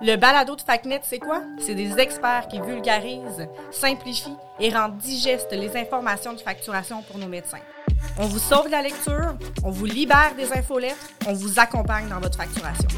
Le 0.00 0.14
balado 0.14 0.54
de 0.54 0.60
FacNet, 0.60 1.00
c'est 1.02 1.18
quoi? 1.18 1.42
C'est 1.58 1.74
des 1.74 1.98
experts 1.98 2.46
qui 2.48 2.60
vulgarisent, 2.60 3.48
simplifient 3.72 4.36
et 4.60 4.70
rendent 4.70 4.96
digestes 4.98 5.52
les 5.52 5.76
informations 5.76 6.32
de 6.32 6.40
facturation 6.40 7.02
pour 7.02 7.18
nos 7.18 7.26
médecins. 7.26 7.58
On 8.16 8.26
vous 8.26 8.38
sauve 8.38 8.68
la 8.68 8.80
lecture, 8.80 9.34
on 9.64 9.70
vous 9.70 9.86
libère 9.86 10.34
des 10.36 10.52
infolettres, 10.52 11.08
on 11.26 11.32
vous 11.32 11.58
accompagne 11.58 12.08
dans 12.08 12.20
votre 12.20 12.36
facturation. 12.36 12.88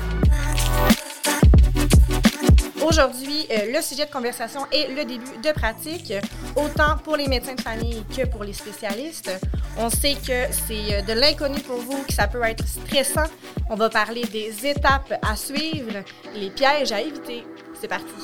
Aujourd'hui, 2.82 3.46
euh, 3.50 3.72
le 3.76 3.82
sujet 3.82 4.06
de 4.06 4.10
conversation 4.10 4.60
est 4.72 4.88
le 4.88 5.04
début 5.04 5.36
de 5.42 5.52
pratique, 5.52 6.14
autant 6.56 6.96
pour 7.04 7.16
les 7.16 7.28
médecins 7.28 7.54
de 7.54 7.60
famille 7.60 8.02
que 8.16 8.26
pour 8.26 8.42
les 8.42 8.54
spécialistes. 8.54 9.30
On 9.76 9.90
sait 9.90 10.14
que 10.14 10.50
c'est 10.50 10.94
euh, 10.94 11.02
de 11.02 11.12
l'inconnu 11.12 11.60
pour 11.60 11.76
vous, 11.76 12.02
que 12.04 12.12
ça 12.12 12.26
peut 12.26 12.42
être 12.42 12.66
stressant. 12.66 13.28
On 13.68 13.74
va 13.74 13.90
parler 13.90 14.22
des 14.22 14.66
étapes 14.66 15.12
à 15.22 15.36
suivre, 15.36 16.02
les 16.34 16.50
pièges 16.50 16.92
à 16.92 17.02
éviter. 17.02 17.44
C'est 17.78 17.88
parti. 17.88 18.14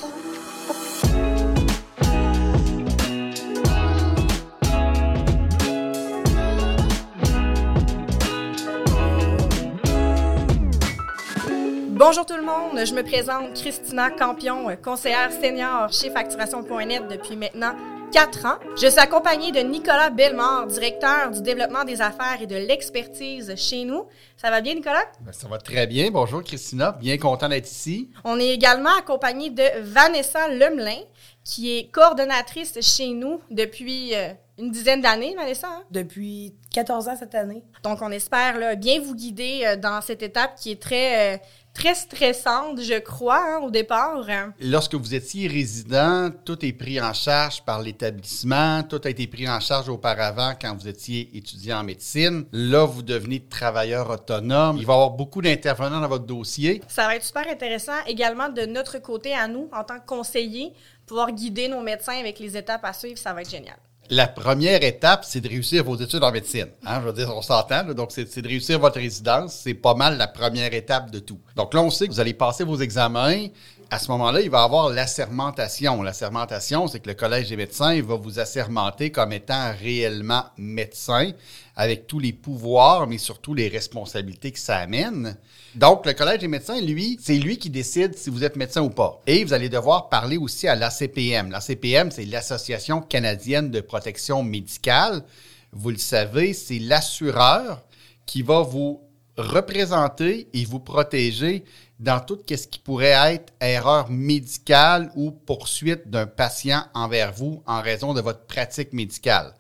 Bonjour 11.99 12.27
tout 12.27 12.37
le 12.37 12.43
monde, 12.43 12.85
je 12.85 12.93
me 12.93 13.03
présente 13.03 13.55
Christina 13.55 14.11
Campion, 14.11 14.67
conseillère 14.85 15.33
senior 15.33 15.91
chez 15.91 16.11
Facturation.net 16.11 17.09
depuis 17.09 17.37
maintenant 17.37 17.75
4 18.13 18.45
ans. 18.45 18.59
Je 18.77 18.87
suis 18.87 19.01
accompagnée 19.01 19.51
de 19.51 19.61
Nicolas 19.61 20.11
Bellemare, 20.11 20.67
directeur 20.67 21.31
du 21.31 21.41
développement 21.41 21.85
des 21.85 22.03
affaires 22.03 22.37
et 22.43 22.47
de 22.47 22.55
l'expertise 22.55 23.55
chez 23.57 23.85
nous. 23.85 24.07
Ça 24.37 24.51
va 24.51 24.61
bien, 24.61 24.75
Nicolas? 24.75 25.07
Ben, 25.23 25.33
ça 25.33 25.49
va 25.49 25.57
très 25.57 25.87
bien. 25.87 26.11
Bonjour, 26.11 26.43
Christina. 26.45 26.93
Bien 26.93 27.17
content 27.17 27.49
d'être 27.49 27.71
ici. 27.71 28.11
On 28.25 28.39
est 28.39 28.51
également 28.51 28.95
accompagné 28.99 29.49
de 29.49 29.65
Vanessa 29.81 30.49
Lemelin, 30.49 31.01
qui 31.45 31.79
est 31.79 31.91
coordonnatrice 31.91 32.79
chez 32.83 33.09
nous 33.09 33.41
depuis 33.51 34.15
euh, 34.15 34.35
une 34.59 34.71
dizaine 34.71 35.01
d'années, 35.01 35.35
Vanessa. 35.35 35.69
Hein? 35.69 35.85
Depuis 35.91 36.55
14 36.73 37.09
ans 37.09 37.17
cette 37.19 37.35
année. 37.35 37.63
Donc, 37.83 38.03
on 38.03 38.11
espère 38.11 38.59
là, 38.59 38.75
bien 38.75 39.01
vous 39.01 39.15
guider 39.15 39.63
euh, 39.65 39.77
dans 39.77 40.01
cette 40.01 40.23
étape 40.23 40.57
qui 40.57 40.73
est 40.73 40.81
très, 40.81 41.35
euh, 41.35 41.39
très 41.77 41.95
stressante, 41.95 42.81
je 42.81 42.99
crois, 42.99 43.45
hein, 43.45 43.61
au 43.63 43.71
départ. 43.71 44.25
Lorsque 44.61 44.95
vous 44.95 45.15
étiez 45.15 45.47
résident, 45.47 46.31
tout 46.45 46.65
est 46.65 46.73
pris 46.73 46.99
en 47.01 47.13
charge 47.13 47.63
par 47.63 47.83
l'établissement, 47.83 48.83
tout 48.83 49.01
a 49.05 49.11
été 49.11 49.27
pris 49.27 49.47
en 49.49 49.61
charge 49.61 49.91
auparavant 49.91 50.55
quand 50.59 50.75
vous 50.75 50.89
étiez 50.89 51.29
étudiant 51.35 51.81
en 51.81 51.85
médecine. 51.85 52.47
Là, 52.53 52.87
vous 52.87 53.03
devenez 53.03 53.41
travailleur 53.41 54.09
autonome. 54.09 54.79
Il 54.79 54.87
va 54.87 54.95
y 54.95 54.97
avoir 54.97 55.11
beaucoup 55.11 55.43
d'intervenants 55.43 56.01
dans 56.01 56.09
votre 56.09 56.25
dossier. 56.25 56.81
Ça 56.89 57.07
va 57.07 57.17
être 57.17 57.25
super 57.25 57.47
intéressant 57.47 57.93
également 58.07 58.49
de 58.49 58.65
notre 58.65 58.99
côté 58.99 59.35
à 59.35 59.47
nous, 59.47 59.69
en 59.73 59.85
tant 59.85 60.01
que 60.01 60.07
conseillers, 60.07 60.73
pouvoir 61.07 61.31
guider 61.31 61.69
nos 61.69 61.83
médecins 61.83 62.19
avec 62.19 62.39
les 62.39 62.57
étapes 62.57 62.85
à 62.85 62.95
suivre, 62.95 63.19
ça 63.19 63.35
va 63.35 63.43
être 63.43 63.51
génial. 63.51 63.77
La 64.11 64.29
première 64.29 64.85
étape, 64.85 65.25
c'est 65.25 65.41
de 65.41 65.49
réussir 65.49 65.83
vos 65.83 65.97
études 65.97 66.23
en 66.23 66.31
médecine. 66.31 66.69
Hein, 66.85 67.01
je 67.01 67.07
veux 67.07 67.13
dire, 67.13 67.33
on 67.35 67.43
s'entend. 67.43 67.83
Donc, 67.93 68.13
c'est 68.13 68.41
de 68.41 68.49
réussir 68.49 68.79
votre 68.79 69.01
résidence. 69.01 69.55
C'est 69.65 69.75
pas 69.75 69.95
mal 69.95 70.17
la 70.17 70.29
première 70.29 70.73
étape 70.75 71.11
de 71.11 71.19
tout. 71.19 71.41
Donc 71.57 71.75
là, 71.75 71.83
on 71.83 71.91
sait 71.91 72.07
que 72.07 72.13
vous 72.13 72.21
allez 72.21 72.35
passer 72.35 72.63
vos 72.63 72.79
examens. 72.79 73.47
À 73.89 74.01
ce 74.01 74.11
moment-là, 74.11 74.41
il 74.41 74.51
va 74.51 74.65
avoir 74.65 74.91
l'assermentation. 74.91 76.03
L'assermentation, 76.03 76.89
c'est 76.89 76.99
que 76.99 77.09
le 77.09 77.15
Collège 77.15 77.51
des 77.51 77.57
médecins 77.57 78.03
va 78.03 78.17
vous 78.17 78.41
assermenter 78.41 79.13
comme 79.13 79.33
étant 79.33 79.73
réellement 79.81 80.43
médecin, 80.57 81.31
avec 81.77 82.09
tous 82.09 82.19
les 82.19 82.33
pouvoirs, 82.33 83.07
mais 83.07 83.19
surtout 83.19 83.55
les 83.55 83.69
responsabilités 83.69 84.51
que 84.51 84.59
ça 84.59 84.79
amène. 84.79 85.37
Donc, 85.77 86.05
le 86.05 86.15
Collège 86.15 86.41
des 86.41 86.49
médecins, 86.49 86.81
lui, 86.81 87.17
c'est 87.23 87.39
lui 87.39 87.59
qui 87.59 87.71
décide 87.71 88.19
si 88.19 88.29
vous 88.29 88.43
êtes 88.43 88.57
médecin 88.57 88.83
ou 88.83 88.91
pas. 88.91 89.23
Et 89.29 89.45
vous 89.45 89.53
allez 89.53 89.69
devoir 89.69 90.09
parler 90.09 90.37
aussi 90.37 90.67
à 90.67 90.75
l'ACPM. 90.75 91.53
L'ACPM, 91.53 92.11
c'est 92.11 92.25
l'Association 92.25 93.01
canadienne 93.01 93.71
de 93.71 93.81
protection 93.81 94.43
médicale. 94.43 95.23
Vous 95.71 95.91
le 95.91 95.99
savez, 95.99 96.55
c'est 96.55 96.81
l'assureur 96.81 97.85
qui 98.25 98.43
va 98.43 98.63
vous 98.63 99.06
représenter 99.37 100.49
et 100.53 100.65
vous 100.65 100.81
protéger 100.81 101.65
dans 101.99 102.21
tout 102.21 102.39
ce 102.49 102.67
qui 102.67 102.79
pourrait 102.79 103.35
être 103.35 103.53
erreur 103.61 104.11
médicale 104.11 105.11
ou 105.15 105.31
poursuite 105.31 106.09
d'un 106.11 106.27
patient 106.27 106.85
envers 106.95 107.33
vous 107.33 107.63
en 107.67 107.81
raison 107.81 108.15
de 108.15 108.21
votre 108.21 108.47
pratique 108.47 108.93
médicale. 108.93 109.55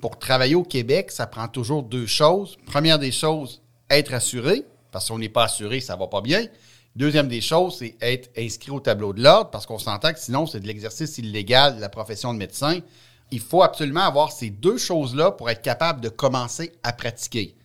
Pour 0.00 0.18
travailler 0.18 0.54
au 0.54 0.62
Québec, 0.62 1.10
ça 1.10 1.26
prend 1.26 1.48
toujours 1.48 1.82
deux 1.82 2.06
choses. 2.06 2.56
Première 2.66 2.98
des 2.98 3.12
choses, 3.12 3.62
être 3.90 4.14
assuré 4.14 4.64
parce 4.94 5.08
qu'on 5.08 5.18
n'est 5.18 5.28
pas 5.28 5.44
assuré, 5.44 5.80
ça 5.80 5.96
va 5.96 6.06
pas 6.06 6.20
bien. 6.20 6.46
Deuxième 6.94 7.26
des 7.26 7.40
choses, 7.40 7.78
c'est 7.78 7.96
être 8.00 8.30
inscrit 8.38 8.70
au 8.70 8.78
tableau 8.78 9.12
de 9.12 9.20
l'ordre, 9.20 9.50
parce 9.50 9.66
qu'on 9.66 9.80
s'entend 9.80 10.12
que 10.12 10.20
sinon, 10.20 10.46
c'est 10.46 10.60
de 10.60 10.68
l'exercice 10.68 11.18
illégal 11.18 11.74
de 11.74 11.80
la 11.80 11.88
profession 11.88 12.32
de 12.32 12.38
médecin. 12.38 12.78
Il 13.32 13.40
faut 13.40 13.64
absolument 13.64 14.04
avoir 14.04 14.30
ces 14.30 14.50
deux 14.50 14.78
choses-là 14.78 15.32
pour 15.32 15.50
être 15.50 15.62
capable 15.62 16.00
de 16.00 16.08
commencer 16.08 16.70
à 16.84 16.92
pratiquer. 16.92 17.56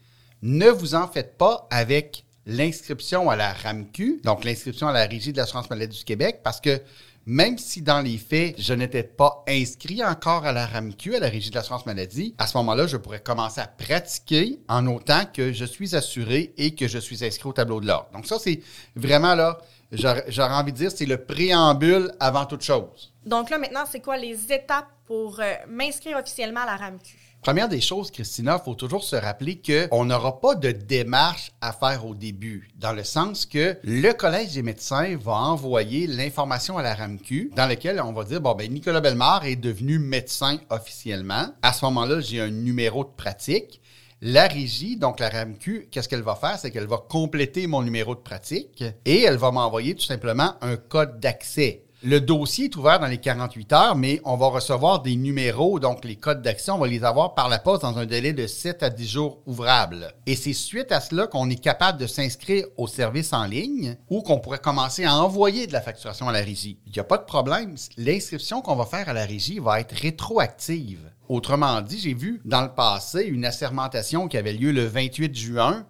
Ne 0.41 0.69
vous 0.69 0.95
en 0.95 1.07
faites 1.07 1.37
pas 1.37 1.67
avec 1.69 2.23
l'inscription 2.45 3.29
à 3.29 3.35
la 3.35 3.51
RAMQ, 3.51 4.21
donc 4.23 4.45
l'inscription 4.45 4.87
à 4.87 4.93
la 4.93 5.05
Régie 5.05 5.33
de 5.33 5.37
l'assurance 5.37 5.69
maladie 5.69 5.97
du 5.97 6.03
Québec, 6.05 6.39
parce 6.43 6.61
que 6.61 6.81
même 7.25 7.57
si 7.57 7.81
dans 7.81 7.99
les 7.99 8.17
faits, 8.17 8.55
je 8.57 8.73
n'étais 8.73 9.03
pas 9.03 9.43
inscrit 9.47 10.03
encore 10.03 10.45
à 10.45 10.53
la 10.53 10.65
RAMQ, 10.65 11.15
à 11.15 11.19
la 11.19 11.27
Régie 11.27 11.49
de 11.49 11.55
l'assurance 11.55 11.85
maladie, 11.85 12.33
à 12.37 12.47
ce 12.47 12.57
moment-là, 12.57 12.87
je 12.87 12.97
pourrais 12.97 13.19
commencer 13.19 13.59
à 13.59 13.67
pratiquer 13.67 14.59
en 14.67 14.87
autant 14.87 15.25
que 15.25 15.51
je 15.51 15.65
suis 15.65 15.95
assuré 15.95 16.53
et 16.57 16.73
que 16.73 16.87
je 16.87 16.97
suis 16.97 17.23
inscrit 17.23 17.49
au 17.49 17.53
tableau 17.53 17.81
de 17.81 17.87
l'ordre. 17.87 18.09
Donc 18.13 18.25
ça, 18.25 18.39
c'est 18.39 18.61
vraiment 18.95 19.35
là, 19.35 19.59
j'aurais 19.91 20.55
envie 20.55 20.71
de 20.71 20.77
dire, 20.77 20.91
c'est 20.91 21.05
le 21.05 21.23
préambule 21.23 22.11
avant 22.19 22.45
toute 22.45 22.63
chose. 22.63 23.13
Donc 23.25 23.49
là, 23.49 23.57
maintenant, 23.57 23.83
c'est 23.91 23.99
quoi 23.99 24.17
les 24.17 24.51
étapes 24.51 24.89
pour 25.05 25.39
euh, 25.39 25.53
m'inscrire 25.67 26.17
officiellement 26.17 26.61
à 26.61 26.65
la 26.65 26.77
RAMQ? 26.77 27.28
Première 27.41 27.69
des 27.69 27.79
choses, 27.79 28.11
Christina, 28.11 28.59
il 28.59 28.65
faut 28.65 28.75
toujours 28.75 29.01
se 29.01 29.15
rappeler 29.15 29.61
qu'on 29.61 30.03
n'aura 30.03 30.41
pas 30.41 30.55
de 30.55 30.71
démarche 30.71 31.53
à 31.61 31.71
faire 31.71 32.05
au 32.05 32.13
début, 32.13 32.69
dans 32.75 32.91
le 32.91 33.05
sens 33.05 33.45
que 33.45 33.77
le 33.81 34.11
Collège 34.11 34.55
des 34.55 34.61
médecins 34.61 35.15
va 35.15 35.35
envoyer 35.35 36.05
l'information 36.05 36.77
à 36.77 36.83
la 36.83 36.93
RAMQ, 36.93 37.51
dans 37.55 37.65
laquelle 37.65 38.01
on 38.01 38.11
va 38.11 38.25
dire, 38.25 38.41
bon, 38.41 38.55
ben, 38.55 38.69
Nicolas 38.69 38.99
Bellemare 38.99 39.45
est 39.45 39.55
devenu 39.55 39.99
médecin 39.99 40.57
officiellement. 40.69 41.45
À 41.61 41.71
ce 41.71 41.85
moment-là, 41.85 42.19
j'ai 42.19 42.41
un 42.41 42.51
numéro 42.51 43.05
de 43.05 43.09
pratique. 43.15 43.79
La 44.21 44.47
régie, 44.47 44.97
donc 44.97 45.21
la 45.21 45.29
RAMQ, 45.29 45.87
qu'est-ce 45.89 46.09
qu'elle 46.09 46.23
va 46.23 46.35
faire? 46.35 46.59
C'est 46.59 46.71
qu'elle 46.71 46.87
va 46.87 46.97
compléter 46.97 47.67
mon 47.67 47.81
numéro 47.81 48.15
de 48.15 48.19
pratique 48.19 48.83
et 49.05 49.21
elle 49.21 49.37
va 49.37 49.51
m'envoyer 49.51 49.95
tout 49.95 50.03
simplement 50.03 50.55
un 50.59 50.75
code 50.75 51.21
d'accès. 51.21 51.85
Le 52.01 52.21
dossier 52.21 52.65
est 52.65 52.75
ouvert 52.77 53.01
dans 53.01 53.07
les 53.07 53.17
48 53.17 53.73
heures, 53.73 53.95
mais 53.97 54.21
on 54.23 54.37
va 54.37 54.47
recevoir 54.47 55.01
des 55.01 55.17
numéros, 55.17 55.81
donc 55.81 56.05
les 56.05 56.15
codes 56.15 56.41
d'action, 56.41 56.75
on 56.75 56.77
va 56.77 56.87
les 56.87 57.03
avoir 57.03 57.35
par 57.35 57.49
la 57.49 57.59
poste 57.59 57.81
dans 57.81 57.97
un 57.97 58.05
délai 58.05 58.31
de 58.31 58.47
7 58.47 58.83
à 58.83 58.89
10 58.89 59.05
jours 59.05 59.41
ouvrables. 59.45 60.13
Et 60.25 60.37
c'est 60.37 60.53
suite 60.53 60.93
à 60.93 61.01
cela 61.01 61.27
qu'on 61.27 61.49
est 61.49 61.61
capable 61.61 61.99
de 61.99 62.07
s'inscrire 62.07 62.67
au 62.77 62.87
service 62.87 63.33
en 63.33 63.43
ligne 63.43 63.97
ou 64.09 64.21
qu'on 64.21 64.39
pourrait 64.39 64.59
commencer 64.59 65.03
à 65.03 65.17
envoyer 65.17 65.67
de 65.67 65.73
la 65.73 65.81
facturation 65.81 66.29
à 66.29 66.31
la 66.31 66.39
régie. 66.39 66.79
Il 66.85 66.93
n'y 66.93 66.99
a 66.99 67.03
pas 67.03 67.17
de 67.17 67.25
problème. 67.25 67.75
L'inscription 67.97 68.61
qu'on 68.61 68.77
va 68.77 68.85
faire 68.85 69.09
à 69.09 69.13
la 69.13 69.25
régie 69.25 69.59
va 69.59 69.81
être 69.81 69.93
rétroactive. 69.93 71.11
Autrement 71.27 71.81
dit, 71.81 71.99
j'ai 71.99 72.13
vu 72.13 72.39
dans 72.45 72.61
le 72.61 72.73
passé 72.73 73.23
une 73.23 73.43
assermentation 73.43 74.29
qui 74.29 74.37
avait 74.37 74.53
lieu 74.53 74.71
le 74.71 74.85
28 74.85 75.35
juin. 75.35 75.85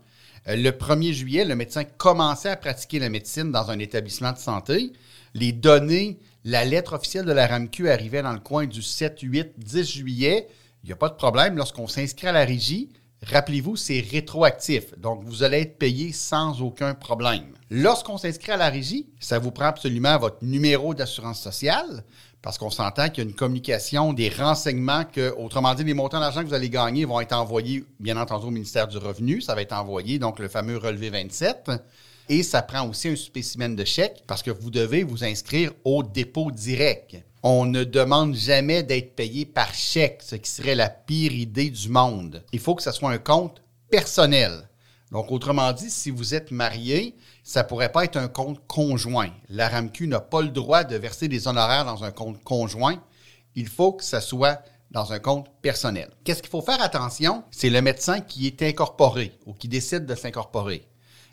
Euh, 0.48 0.56
le 0.56 0.72
1er 0.72 1.14
juillet, 1.14 1.46
le 1.46 1.56
médecin 1.56 1.84
commençait 1.84 2.50
à 2.50 2.56
pratiquer 2.56 2.98
la 2.98 3.10
médecine 3.10 3.52
dans 3.52 3.70
un 3.70 3.78
établissement 3.78 4.32
de 4.32 4.40
santé 4.40 4.92
les 5.34 5.52
données, 5.52 6.20
la 6.44 6.66
lettre 6.66 6.94
officielle 6.94 7.26
de 7.26 7.32
la 7.32 7.48
RAMQ 7.48 7.90
arrivait 7.90 8.22
dans 8.22 8.34
le 8.34 8.40
coin 8.40 8.66
du 8.66 8.82
7, 8.82 9.20
8, 9.22 9.54
10 9.58 9.84
juillet. 9.84 10.48
Il 10.84 10.88
n'y 10.88 10.94
a 10.94 10.96
pas 10.96 11.10
de 11.10 11.16
problème. 11.16 11.58
Lorsqu'on 11.58 11.88
s'inscrit 11.88 12.28
à 12.28 12.32
la 12.32 12.46
régie, 12.46 12.90
rappelez-vous, 13.24 13.76
c'est 13.76 14.00
rétroactif. 14.00 14.98
Donc, 14.98 15.24
vous 15.24 15.44
allez 15.44 15.62
être 15.62 15.78
payé 15.78 16.12
sans 16.14 16.62
aucun 16.62 16.94
problème. 16.94 17.54
Lorsqu'on 17.70 18.18
s'inscrit 18.18 18.54
à 18.54 18.58
la 18.58 18.70
régie, 18.70 19.08
ça 19.20 19.40
vous 19.40 19.52
prend 19.52 19.66
absolument 19.66 20.18
votre 20.18 20.44
numéro 20.44 20.94
d'assurance 20.94 21.42
sociale 21.42 22.04
parce 22.42 22.58
qu'on 22.58 22.70
s'entend 22.70 23.10
qu'il 23.10 23.24
y 23.24 23.28
a 23.28 23.30
une 23.30 23.36
communication, 23.36 24.14
des 24.14 24.30
renseignements 24.30 25.04
que, 25.04 25.34
autrement 25.36 25.74
dit, 25.76 25.84
les 25.84 25.94
montants 25.94 26.22
d'argent 26.22 26.42
que 26.42 26.48
vous 26.48 26.54
allez 26.54 26.70
gagner 26.70 27.04
vont 27.04 27.20
être 27.20 27.34
envoyés, 27.34 27.84
bien 28.00 28.16
entendu, 28.16 28.46
au 28.46 28.52
ministère 28.52 28.88
du 28.88 28.98
Revenu. 28.98 29.42
Ça 29.42 29.56
va 29.56 29.62
être 29.62 29.74
envoyé, 29.74 30.20
donc 30.20 30.40
le 30.40 30.48
fameux 30.48 30.78
relevé 30.78 31.10
27. 31.10 31.72
Et 32.32 32.44
ça 32.44 32.62
prend 32.62 32.88
aussi 32.88 33.08
un 33.08 33.16
spécimen 33.16 33.76
de 33.76 33.84
chèque 33.84 34.24
parce 34.28 34.44
que 34.44 34.52
vous 34.52 34.70
devez 34.70 35.04
vous 35.04 35.24
inscrire 35.24 35.72
au 35.84 36.04
dépôt 36.04 36.52
direct. 36.52 37.18
On 37.42 37.66
ne 37.66 37.84
demande 37.84 38.36
jamais 38.36 38.84
d'être 38.84 39.16
payé 39.16 39.48
par 39.48 39.74
chèque, 39.74 40.22
ce 40.24 40.36
qui 40.36 40.52
serait 40.52 40.76
la 40.76 40.90
pire 40.90 41.32
idée 41.32 41.72
du 41.72 41.90
monde. 41.90 42.44
Il 42.54 42.60
faut 42.60 42.76
que 42.76 42.84
ce 42.84 42.92
soit 42.92 43.10
un 43.10 43.18
compte 43.18 43.64
personnel. 43.90 44.70
Donc, 45.12 45.32
autrement 45.32 45.74
dit, 45.74 45.90
si 45.90 46.12
vous 46.12 46.36
êtes 46.36 46.52
marié, 46.52 47.16
ça 47.44 47.64
ne 47.64 47.68
pourrait 47.68 47.92
pas 47.92 48.06
être 48.06 48.18
un 48.18 48.28
compte 48.28 48.60
conjoint. 48.68 49.32
La 49.50 49.68
RAMQ 49.68 50.06
n'a 50.06 50.20
pas 50.20 50.44
le 50.44 50.50
droit 50.50 50.84
de 50.84 50.98
verser 50.98 51.28
des 51.28 51.48
honoraires 51.48 51.86
dans 51.86 52.04
un 52.04 52.12
compte 52.12 52.44
conjoint. 52.44 53.02
Il 53.56 53.68
faut 53.68 53.94
que 53.94 54.04
ça 54.04 54.22
soit 54.22 54.62
dans 54.92 55.14
un 55.14 55.20
compte 55.20 55.48
personnel. 55.64 56.12
Qu'est-ce 56.24 56.44
qu'il 56.44 56.52
faut 56.52 56.62
faire 56.62 56.82
attention? 56.82 57.44
C'est 57.50 57.72
le 57.72 57.82
médecin 57.82 58.20
qui 58.20 58.46
est 58.46 58.62
incorporé 58.62 59.32
ou 59.48 59.54
qui 59.54 59.68
décide 59.68 60.06
de 60.06 60.14
s'incorporer. 60.14 60.86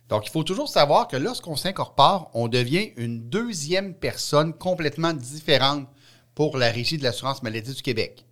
Donc, 0.09 0.27
il 0.27 0.31
faut 0.31 0.45
toujours 0.45 0.69
savoir 0.69 1.09
que 1.09 1.17
lorsqu'on 1.17 1.57
s'incorpore, 1.57 2.31
on 2.35 2.49
devient 2.49 2.93
une 2.97 3.29
deuxième 3.29 3.95
personne 3.95 4.55
complètement 4.55 5.13
différente 5.13 5.89
pour 6.35 6.59
la 6.59 6.71
Régie 6.71 6.99
de 6.99 7.03
l'assurance 7.03 7.43
maladie 7.43 7.75
du 7.75 7.83
Québec. 7.83 8.25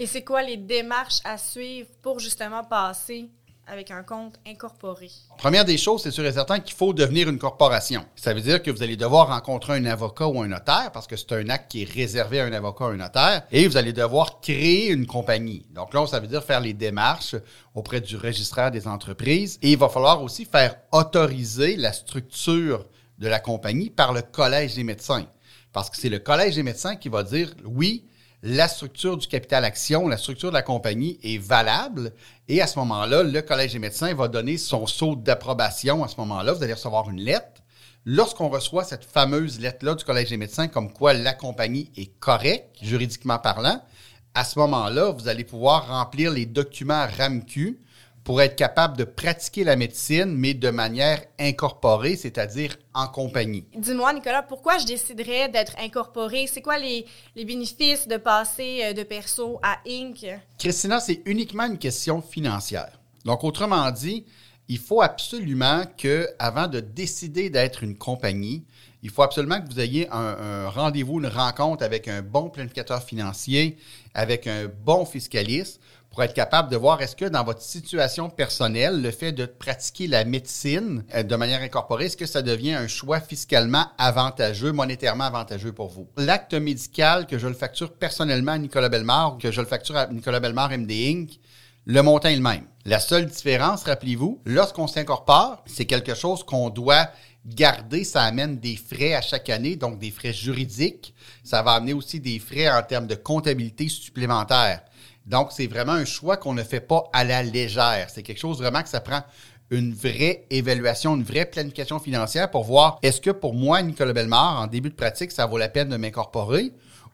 Et 0.00 0.06
c'est 0.06 0.24
quoi 0.24 0.42
les 0.42 0.56
démarches 0.56 1.20
à 1.24 1.36
suivre 1.36 1.88
pour 2.02 2.18
justement 2.18 2.64
passer 2.64 3.30
avec 3.70 3.90
un 3.90 4.02
compte 4.02 4.34
incorporé? 4.46 5.10
Première 5.38 5.64
des 5.64 5.78
choses, 5.78 6.02
c'est 6.02 6.10
sûr 6.10 6.26
et 6.26 6.32
certain 6.32 6.58
qu'il 6.58 6.74
faut 6.74 6.92
devenir 6.92 7.28
une 7.28 7.38
corporation. 7.38 8.04
Ça 8.16 8.34
veut 8.34 8.40
dire 8.40 8.62
que 8.62 8.70
vous 8.70 8.82
allez 8.82 8.96
devoir 8.96 9.28
rencontrer 9.28 9.74
un 9.74 9.84
avocat 9.84 10.26
ou 10.26 10.42
un 10.42 10.48
notaire 10.48 10.90
parce 10.92 11.06
que 11.06 11.16
c'est 11.16 11.32
un 11.32 11.48
acte 11.48 11.70
qui 11.70 11.82
est 11.82 11.90
réservé 11.90 12.40
à 12.40 12.46
un 12.46 12.52
avocat 12.52 12.86
ou 12.86 12.88
un 12.88 12.96
notaire 12.96 13.42
et 13.52 13.66
vous 13.68 13.76
allez 13.76 13.92
devoir 13.92 14.40
créer 14.40 14.88
une 14.90 15.06
compagnie. 15.06 15.64
Donc 15.70 15.94
là, 15.94 16.06
ça 16.06 16.18
veut 16.18 16.26
dire 16.26 16.42
faire 16.42 16.60
les 16.60 16.74
démarches 16.74 17.36
auprès 17.74 18.00
du 18.00 18.16
registraire 18.16 18.72
des 18.72 18.88
entreprises 18.88 19.58
et 19.62 19.72
il 19.72 19.78
va 19.78 19.88
falloir 19.88 20.22
aussi 20.22 20.44
faire 20.44 20.74
autoriser 20.90 21.76
la 21.76 21.92
structure 21.92 22.86
de 23.18 23.28
la 23.28 23.38
compagnie 23.38 23.90
par 23.90 24.12
le 24.12 24.22
Collège 24.22 24.74
des 24.74 24.84
médecins. 24.84 25.26
Parce 25.72 25.88
que 25.90 25.96
c'est 25.96 26.08
le 26.08 26.18
Collège 26.18 26.56
des 26.56 26.64
médecins 26.64 26.96
qui 26.96 27.08
va 27.08 27.22
dire 27.22 27.54
oui, 27.64 28.04
la 28.42 28.68
structure 28.68 29.18
du 29.18 29.26
capital 29.26 29.64
action, 29.64 30.08
la 30.08 30.16
structure 30.16 30.48
de 30.48 30.54
la 30.54 30.62
compagnie 30.62 31.18
est 31.22 31.38
valable. 31.38 32.12
Et 32.48 32.62
à 32.62 32.66
ce 32.66 32.78
moment-là, 32.78 33.22
le 33.22 33.42
Collège 33.42 33.74
des 33.74 33.78
médecins 33.78 34.14
va 34.14 34.28
donner 34.28 34.56
son 34.56 34.86
saut 34.86 35.14
d'approbation. 35.14 36.02
À 36.02 36.08
ce 36.08 36.16
moment-là, 36.18 36.52
vous 36.52 36.62
allez 36.62 36.72
recevoir 36.72 37.10
une 37.10 37.20
lettre. 37.20 37.62
Lorsqu'on 38.06 38.48
reçoit 38.48 38.84
cette 38.84 39.04
fameuse 39.04 39.60
lettre-là 39.60 39.94
du 39.94 40.04
Collège 40.04 40.30
des 40.30 40.38
médecins, 40.38 40.68
comme 40.68 40.90
quoi 40.90 41.12
la 41.12 41.34
compagnie 41.34 41.92
est 41.98 42.18
correcte, 42.18 42.76
juridiquement 42.80 43.38
parlant, 43.38 43.82
à 44.32 44.44
ce 44.44 44.58
moment-là, 44.60 45.10
vous 45.10 45.28
allez 45.28 45.44
pouvoir 45.44 45.88
remplir 45.88 46.30
les 46.30 46.46
documents 46.46 47.06
RAMQ 47.18 47.78
pour 48.30 48.40
être 48.40 48.54
capable 48.54 48.96
de 48.96 49.02
pratiquer 49.02 49.64
la 49.64 49.74
médecine, 49.74 50.26
mais 50.26 50.54
de 50.54 50.70
manière 50.70 51.20
incorporée, 51.40 52.14
c'est-à-dire 52.14 52.76
en 52.94 53.08
compagnie. 53.08 53.64
Dis-moi, 53.76 54.12
Nicolas, 54.12 54.44
pourquoi 54.44 54.78
je 54.78 54.86
déciderais 54.86 55.48
d'être 55.48 55.74
incorporé? 55.80 56.46
C'est 56.46 56.62
quoi 56.62 56.78
les, 56.78 57.04
les, 57.34 57.44
bénéfices 57.44 58.06
de 58.06 58.18
passer 58.18 58.82
euh, 58.84 58.92
de 58.92 59.02
perso 59.02 59.58
à 59.64 59.78
Inc? 59.84 60.24
Christina, 60.60 61.00
c'est 61.00 61.22
uniquement 61.24 61.64
une 61.64 61.76
question 61.76 62.22
financière. 62.22 63.00
Donc, 63.24 63.42
autrement 63.42 63.90
dit, 63.90 64.24
il 64.68 64.78
faut 64.78 65.02
absolument 65.02 65.82
que, 65.98 66.28
avant 66.38 66.68
de 66.68 66.78
décider 66.78 67.50
d'être 67.50 67.82
une 67.82 67.98
compagnie, 67.98 68.64
il 69.02 69.10
faut 69.10 69.22
absolument 69.22 69.60
que 69.60 69.66
vous 69.72 69.80
ayez 69.80 70.08
un, 70.10 70.36
un 70.38 70.68
rendez-vous, 70.68 71.18
une 71.18 71.26
rencontre 71.26 71.82
avec 71.82 72.06
un 72.06 72.22
bon 72.22 72.48
planificateur 72.48 73.02
financier, 73.02 73.76
avec 74.14 74.46
un 74.46 74.70
bon 74.84 75.04
fiscaliste 75.04 75.80
pour 76.10 76.22
être 76.24 76.34
capable 76.34 76.70
de 76.70 76.76
voir 76.76 77.00
est-ce 77.00 77.14
que 77.14 77.24
dans 77.24 77.44
votre 77.44 77.62
situation 77.62 78.30
personnelle, 78.30 79.00
le 79.00 79.10
fait 79.12 79.32
de 79.32 79.46
pratiquer 79.46 80.08
la 80.08 80.24
médecine 80.24 81.04
euh, 81.14 81.22
de 81.22 81.36
manière 81.36 81.62
incorporée, 81.62 82.06
est-ce 82.06 82.16
que 82.16 82.26
ça 82.26 82.42
devient 82.42 82.74
un 82.74 82.88
choix 82.88 83.20
fiscalement 83.20 83.86
avantageux, 83.96 84.72
monétairement 84.72 85.24
avantageux 85.24 85.72
pour 85.72 85.88
vous? 85.88 86.08
L'acte 86.16 86.54
médical 86.54 87.26
que 87.26 87.38
je 87.38 87.46
le 87.46 87.54
facture 87.54 87.92
personnellement 87.92 88.52
à 88.52 88.58
Nicolas 88.58 88.88
Bellemare 88.88 89.34
ou 89.34 89.38
que 89.38 89.52
je 89.52 89.60
le 89.60 89.66
facture 89.66 89.96
à 89.96 90.06
Nicolas 90.08 90.40
Bellemare 90.40 90.70
MD 90.70 90.90
Inc., 90.90 91.38
le 91.86 92.02
montant 92.02 92.28
est 92.28 92.36
le 92.36 92.42
même. 92.42 92.66
La 92.84 93.00
seule 93.00 93.26
différence, 93.26 93.84
rappelez-vous, 93.84 94.42
lorsqu'on 94.44 94.86
s'incorpore, 94.86 95.62
c'est 95.66 95.86
quelque 95.86 96.14
chose 96.14 96.44
qu'on 96.44 96.70
doit 96.70 97.08
garder, 97.46 98.04
ça 98.04 98.22
amène 98.22 98.58
des 98.58 98.76
frais 98.76 99.14
à 99.14 99.22
chaque 99.22 99.48
année, 99.48 99.76
donc 99.76 99.98
des 99.98 100.10
frais 100.10 100.32
juridiques. 100.32 101.14
Ça 101.42 101.62
va 101.62 101.72
amener 101.72 101.92
aussi 101.92 102.20
des 102.20 102.38
frais 102.38 102.70
en 102.70 102.82
termes 102.82 103.06
de 103.06 103.14
comptabilité 103.14 103.88
supplémentaire. 103.88 104.82
Donc, 105.30 105.52
c'est 105.52 105.68
vraiment 105.68 105.92
un 105.92 106.04
choix 106.04 106.36
qu'on 106.36 106.54
ne 106.54 106.64
fait 106.64 106.80
pas 106.80 107.04
à 107.12 107.22
la 107.22 107.44
légère. 107.44 108.10
C'est 108.12 108.24
quelque 108.24 108.40
chose 108.40 108.58
vraiment 108.58 108.82
que 108.82 108.88
ça 108.88 109.00
prend 109.00 109.22
une 109.70 109.94
vraie 109.94 110.44
évaluation, 110.50 111.14
une 111.14 111.22
vraie 111.22 111.44
planification 111.44 112.00
financière 112.00 112.50
pour 112.50 112.64
voir 112.64 112.98
est-ce 113.04 113.20
que 113.20 113.30
pour 113.30 113.54
moi, 113.54 113.80
Nicolas 113.80 114.12
Belmar, 114.12 114.60
en 114.60 114.66
début 114.66 114.90
de 114.90 114.94
pratique, 114.96 115.30
ça 115.30 115.46
vaut 115.46 115.56
la 115.56 115.68
peine 115.68 115.88
de 115.88 115.96
m'incorporer? 115.96 116.72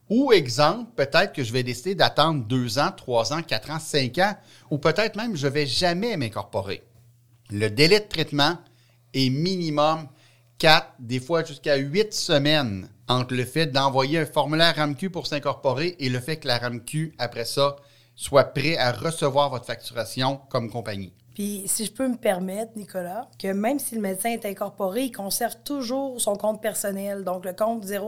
Ou 0.09 0.31
exemple, 0.31 0.89
peut-être 0.95 1.31
que 1.31 1.43
je 1.43 1.53
vais 1.53 1.61
décider 1.61 1.93
d'attendre 1.93 2.43
deux 2.43 2.79
ans, 2.79 2.91
trois 2.91 3.33
ans, 3.33 3.43
quatre 3.43 3.69
ans, 3.69 3.79
cinq 3.79 4.17
ans, 4.17 4.35
ou 4.71 4.79
peut-être 4.79 5.15
même 5.15 5.35
je 5.35 5.45
ne 5.45 5.51
vais 5.51 5.67
jamais 5.67 6.17
m'incorporer. 6.17 6.81
Le 7.51 7.69
délai 7.69 7.99
de 7.99 8.07
traitement 8.07 8.57
est 9.13 9.29
minimum 9.29 10.07
quatre, 10.57 10.91
des 10.97 11.19
fois 11.19 11.43
jusqu'à 11.43 11.75
huit 11.75 12.13
semaines 12.13 12.89
entre 13.07 13.35
le 13.35 13.45
fait 13.45 13.67
d'envoyer 13.67 14.17
un 14.17 14.25
formulaire 14.25 14.75
RAMQ 14.75 15.11
pour 15.11 15.27
s'incorporer 15.27 15.95
et 15.99 16.09
le 16.09 16.19
fait 16.19 16.37
que 16.37 16.47
la 16.47 16.57
RAMQ, 16.57 17.13
après 17.19 17.45
ça, 17.45 17.75
soit 18.17 18.45
prêt 18.45 18.75
à 18.75 18.91
recevoir 18.91 19.49
votre 19.49 19.65
facturation 19.65 20.41
comme 20.49 20.69
compagnie. 20.69 21.13
Puis, 21.35 21.65
si 21.67 21.85
je 21.85 21.91
peux 21.91 22.07
me 22.07 22.17
permettre, 22.17 22.71
Nicolas, 22.75 23.29
que 23.37 23.49
même 23.49 23.77
si 23.77 23.93
le 23.93 24.01
médecin 24.01 24.31
est 24.31 24.43
incorporé, 24.43 25.03
il 25.03 25.11
conserve 25.11 25.55
toujours 25.63 26.19
son 26.19 26.35
compte 26.35 26.63
personnel. 26.63 27.23
Donc, 27.23 27.45
le 27.45 27.53
compte 27.53 27.85
0000, 27.85 28.01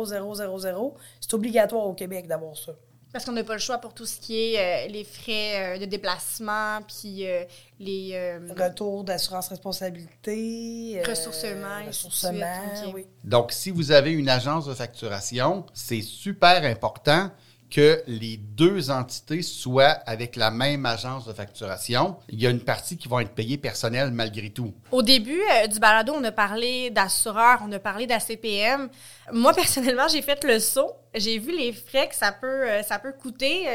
c'est 1.22 1.34
obligatoire 1.36 1.86
au 1.86 1.94
Québec 1.94 2.28
d'avoir 2.28 2.58
ça. 2.58 2.72
Parce 3.14 3.26
qu'on 3.26 3.32
n'a 3.32 3.44
pas 3.44 3.54
le 3.54 3.60
choix 3.60 3.78
pour 3.78 3.94
tout 3.94 4.08
ce 4.08 4.20
qui 4.20 4.36
est 4.36 4.88
euh, 4.88 4.92
les 4.92 5.04
frais 5.04 5.76
euh, 5.76 5.80
de 5.80 5.86
déplacement, 5.86 6.80
puis 6.88 7.28
euh, 7.28 7.44
les... 7.80 8.40
Retours 8.58 9.04
d'assurance 9.04 9.48
responsabilité. 9.50 11.00
ressourcement. 11.08 11.86
ressourcement, 11.86 12.92
oui. 12.96 13.06
Donc, 13.24 13.52
si 13.52 13.70
vous 13.70 13.92
avez 13.92 14.12
une 14.12 14.30
agence 14.30 14.66
de 14.66 14.74
facturation, 14.74 15.68
c'est 15.74 16.02
super 16.02 16.64
important 16.64 17.30
que 17.70 18.02
les 18.08 18.38
deux 18.38 18.90
entités 18.90 19.42
soient 19.42 19.98
avec 20.06 20.36
la 20.36 20.52
même 20.52 20.86
agence 20.86 21.26
de 21.26 21.34
facturation. 21.34 22.18
Il 22.30 22.42
y 22.42 22.48
a 22.48 22.50
une 22.50 22.62
partie 22.62 22.98
qui 22.98 23.08
va 23.08 23.22
être 23.22 23.32
payée 23.32 23.58
personnelle 23.58 24.12
malgré 24.12 24.50
tout. 24.50 24.74
Au 24.92 25.02
début 25.02 25.42
euh, 25.52 25.68
du 25.68 25.80
balado, 25.80 26.14
on 26.16 26.24
a 26.24 26.32
parlé 26.32 26.90
d'assureur, 26.90 27.60
on 27.64 27.72
a 27.72 27.80
parlé 27.80 28.08
d'ACPM. 28.08 28.90
Moi, 29.32 29.54
personnellement, 29.56 30.08
j'ai 30.08 30.22
fait 30.22 30.44
le 30.44 30.60
saut. 30.60 30.94
J'ai 31.14 31.40
vu 31.40 31.56
les 31.56 31.74
frais 31.74 32.08
que 32.08 32.16
ça 32.16 32.32
peut, 32.32 32.70
euh, 32.70 32.84
ça 32.84 33.00
peut 33.00 33.14
coûter, 33.14 33.66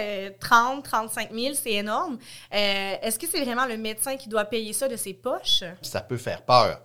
30, 0.40 0.84
35 0.84 1.30
000, 1.32 1.54
c'est 1.54 1.72
énorme. 1.72 2.18
Euh, 2.52 2.94
est-ce 3.02 3.18
que 3.18 3.26
c'est 3.26 3.42
vraiment 3.42 3.66
le 3.66 3.76
médecin 3.76 4.16
qui 4.16 4.28
doit 4.28 4.44
payer 4.44 4.72
ça 4.72 4.88
de 4.88 4.96
ses 4.96 5.14
poches? 5.14 5.64
Ça 5.82 6.00
peut 6.00 6.16
faire 6.16 6.42
peur. 6.42 6.80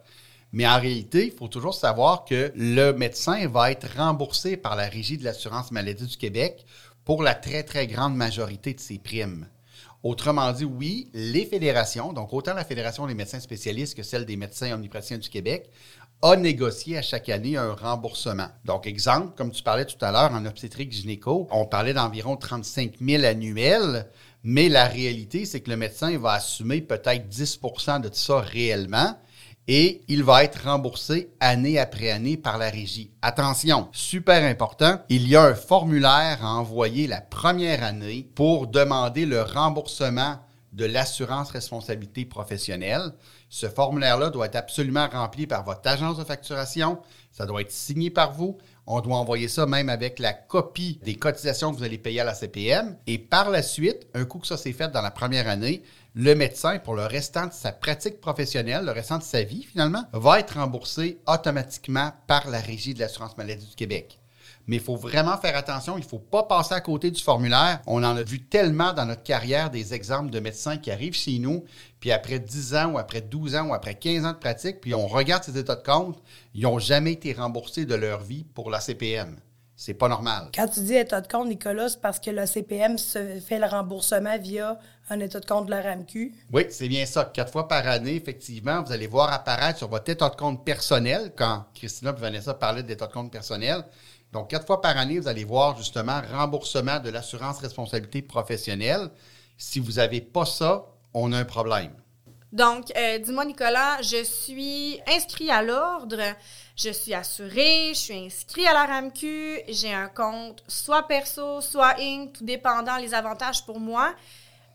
Mais 0.51 0.67
en 0.67 0.79
réalité, 0.79 1.27
il 1.27 1.31
faut 1.31 1.47
toujours 1.47 1.75
savoir 1.75 2.25
que 2.25 2.51
le 2.55 2.91
médecin 2.91 3.47
va 3.47 3.71
être 3.71 3.87
remboursé 3.95 4.57
par 4.57 4.75
la 4.75 4.87
Régie 4.87 5.17
de 5.17 5.23
l'assurance 5.23 5.71
maladie 5.71 6.07
du 6.07 6.17
Québec 6.17 6.65
pour 7.05 7.23
la 7.23 7.35
très, 7.35 7.63
très 7.63 7.87
grande 7.87 8.15
majorité 8.15 8.73
de 8.73 8.79
ces 8.79 8.97
primes. 8.97 9.47
Autrement 10.01 10.51
dit, 10.53 10.65
oui, 10.65 11.09
les 11.13 11.45
fédérations, 11.45 12.13
donc 12.13 12.31
autant 12.31 12.53
la 12.53 12.63
Fédération 12.63 13.05
des 13.05 13.15
médecins 13.15 13.41
spécialistes 13.41 13.95
que 13.95 14.03
celle 14.03 14.25
des 14.25 14.37
médecins 14.37 14.73
omnipraticiens 14.73 15.17
du 15.17 15.29
Québec, 15.29 15.69
a 16.21 16.35
négocié 16.35 16.97
à 16.97 17.01
chaque 17.01 17.29
année 17.29 17.57
un 17.57 17.73
remboursement. 17.73 18.47
Donc, 18.65 18.87
exemple, 18.87 19.33
comme 19.35 19.51
tu 19.51 19.63
parlais 19.63 19.85
tout 19.85 20.03
à 20.03 20.11
l'heure 20.11 20.33
en 20.33 20.45
obstétrique 20.45 20.91
gynéco, 20.91 21.47
on 21.51 21.65
parlait 21.65 21.93
d'environ 21.93 22.37
35 22.37 22.95
000 23.01 23.23
annuels, 23.23 24.07
mais 24.43 24.69
la 24.69 24.85
réalité, 24.85 25.45
c'est 25.45 25.61
que 25.61 25.69
le 25.69 25.77
médecin 25.77 26.17
va 26.17 26.33
assumer 26.33 26.81
peut-être 26.81 27.27
10% 27.29 28.01
de 28.01 28.09
ça 28.13 28.39
réellement 28.39 29.17
et 29.71 30.01
il 30.07 30.23
va 30.23 30.43
être 30.43 30.63
remboursé 30.63 31.29
année 31.39 31.77
après 31.77 32.09
année 32.09 32.37
par 32.37 32.57
la 32.57 32.71
régie. 32.71 33.11
Attention, 33.21 33.87
super 33.91 34.43
important, 34.43 34.99
il 35.09 35.27
y 35.27 35.35
a 35.35 35.43
un 35.43 35.53
formulaire 35.53 36.39
à 36.43 36.55
envoyer 36.55 37.05
la 37.05 37.21
première 37.21 37.83
année 37.83 38.27
pour 38.33 38.65
demander 38.65 39.27
le 39.27 39.43
remboursement 39.43 40.39
de 40.73 40.85
l'assurance 40.85 41.51
responsabilité 41.51 42.25
professionnelle. 42.25 43.13
Ce 43.47 43.69
formulaire-là 43.69 44.31
doit 44.31 44.47
être 44.47 44.55
absolument 44.55 45.07
rempli 45.07 45.45
par 45.45 45.63
votre 45.63 45.87
agence 45.87 46.17
de 46.17 46.23
facturation. 46.23 46.97
Ça 47.31 47.45
doit 47.45 47.61
être 47.61 47.71
signé 47.71 48.09
par 48.09 48.33
vous. 48.33 48.57
On 48.91 49.01
doit 49.01 49.17
envoyer 49.17 49.47
ça 49.47 49.67
même 49.67 49.87
avec 49.87 50.17
la 50.17 50.33
copie 50.33 50.99
des 51.03 51.13
cotisations 51.13 51.71
que 51.71 51.77
vous 51.77 51.83
allez 51.83 51.99
payer 51.99 52.21
à 52.21 52.23
la 52.23 52.33
CPM. 52.33 52.97
Et 53.05 53.19
par 53.19 53.51
la 53.51 53.61
suite, 53.61 54.07
un 54.15 54.25
coup 54.25 54.39
que 54.39 54.47
ça 54.47 54.57
s'est 54.57 54.73
fait 54.73 54.89
dans 54.91 55.03
la 55.03 55.11
première 55.11 55.47
année, 55.47 55.83
le 56.15 56.33
médecin, 56.33 56.79
pour 56.79 56.95
le 56.95 57.05
restant 57.05 57.45
de 57.45 57.53
sa 57.53 57.71
pratique 57.71 58.19
professionnelle, 58.19 58.85
le 58.85 58.91
restant 58.91 59.19
de 59.19 59.23
sa 59.23 59.43
vie 59.43 59.61
finalement, 59.61 60.05
va 60.11 60.39
être 60.39 60.55
remboursé 60.55 61.19
automatiquement 61.27 62.13
par 62.25 62.49
la 62.49 62.59
Régie 62.59 62.95
de 62.95 62.99
l'assurance 62.99 63.37
maladie 63.37 63.67
du 63.67 63.75
Québec. 63.75 64.19
Mais 64.67 64.75
il 64.75 64.81
faut 64.81 64.95
vraiment 64.95 65.37
faire 65.37 65.57
attention, 65.57 65.97
il 65.97 66.03
ne 66.03 66.07
faut 66.07 66.19
pas 66.19 66.43
passer 66.43 66.73
à 66.75 66.81
côté 66.81 67.09
du 67.09 67.21
formulaire. 67.21 67.81
On 67.87 68.03
en 68.03 68.15
a 68.15 68.23
vu 68.23 68.41
tellement 68.41 68.93
dans 68.93 69.05
notre 69.05 69.23
carrière 69.23 69.69
des 69.69 69.93
exemples 69.93 70.29
de 70.29 70.39
médecins 70.39 70.77
qui 70.77 70.91
arrivent 70.91 71.15
chez 71.15 71.39
nous, 71.39 71.65
puis 71.99 72.11
après 72.11 72.39
10 72.39 72.75
ans 72.75 72.91
ou 72.91 72.97
après 72.97 73.21
12 73.21 73.55
ans 73.55 73.67
ou 73.67 73.73
après 73.73 73.95
15 73.95 74.25
ans 74.25 74.33
de 74.33 74.37
pratique, 74.37 74.81
puis 74.81 74.93
on 74.93 75.07
regarde 75.07 75.43
ces 75.43 75.57
états 75.57 75.75
de 75.75 75.83
compte, 75.83 76.21
ils 76.53 76.63
n'ont 76.63 76.79
jamais 76.79 77.13
été 77.13 77.33
remboursés 77.33 77.85
de 77.85 77.95
leur 77.95 78.21
vie 78.21 78.43
pour 78.53 78.69
la 78.69 78.79
CPM. 78.79 79.37
C'est 79.81 79.93
pas 79.93 80.09
normal. 80.09 80.49
Quand 80.53 80.67
tu 80.67 80.81
dis 80.81 80.95
état 80.95 81.21
de 81.21 81.27
compte, 81.29 81.47
Nicolas, 81.47 81.87
c'est 81.87 82.01
parce 82.01 82.19
que 82.19 82.29
la 82.31 82.45
CPM 82.45 82.97
se 82.97 83.39
fait 83.39 83.59
le 83.59 83.65
remboursement 83.65 84.37
via 84.37 84.77
un 85.09 85.21
état 85.21 85.39
de 85.39 85.45
compte 85.45 85.67
de 85.67 85.71
la 85.71 85.81
RAMQ? 85.81 86.33
Oui, 86.51 86.65
c'est 86.69 86.89
bien 86.89 87.05
ça. 87.05 87.31
Quatre 87.33 87.49
fois 87.49 87.65
par 87.65 87.87
année, 87.87 88.15
effectivement, 88.15 88.83
vous 88.83 88.91
allez 88.91 89.07
voir 89.07 89.31
apparaître 89.31 89.77
sur 89.77 89.87
votre 89.87 90.09
état 90.11 90.27
de 90.27 90.35
compte 90.35 90.65
personnel, 90.65 91.31
quand 91.33 91.63
Christina 91.73 92.11
et 92.11 92.19
Vanessa 92.19 92.53
parlaient 92.53 92.83
d'état 92.83 93.07
de 93.07 93.13
compte 93.13 93.31
personnel. 93.31 93.85
Donc, 94.31 94.49
quatre 94.49 94.65
fois 94.65 94.81
par 94.81 94.97
année, 94.97 95.19
vous 95.19 95.27
allez 95.27 95.43
voir 95.43 95.77
justement 95.77 96.21
remboursement 96.31 96.99
de 96.99 97.09
l'assurance 97.09 97.59
responsabilité 97.59 98.21
professionnelle. 98.21 99.09
Si 99.57 99.79
vous 99.79 99.93
n'avez 99.93 100.21
pas 100.21 100.45
ça, 100.45 100.85
on 101.13 101.33
a 101.33 101.37
un 101.37 101.45
problème. 101.45 101.93
Donc, 102.51 102.91
euh, 102.97 103.19
dis-moi, 103.19 103.45
Nicolas, 103.45 104.01
je 104.01 104.23
suis 104.23 104.99
inscrit 105.07 105.51
à 105.51 105.61
l'ordre, 105.61 106.19
je 106.75 106.89
suis 106.89 107.13
assuré, 107.13 107.89
je 107.93 107.99
suis 107.99 108.17
inscrit 108.17 108.65
à 108.65 108.73
la 108.73 108.85
RAMQ, 108.85 109.61
j'ai 109.67 109.93
un 109.93 110.07
compte 110.07 110.63
soit 110.67 111.03
perso, 111.03 111.61
soit 111.61 111.95
Inc., 111.99 112.33
tout 112.33 112.45
dépendant 112.45 112.97
les 112.97 113.13
avantages 113.13 113.65
pour 113.65 113.79
moi. 113.79 114.15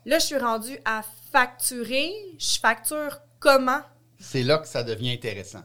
Là, 0.05 0.19
je 0.19 0.27
suis 0.27 0.39
rendu 0.39 0.79
à 0.85 1.03
facturer. 1.33 2.13
Je 2.39 2.61
facture 2.61 3.21
comment? 3.41 3.81
C'est 4.21 4.43
là 4.43 4.59
que 4.59 4.69
ça 4.69 4.85
devient 4.85 5.13
intéressant. 5.13 5.63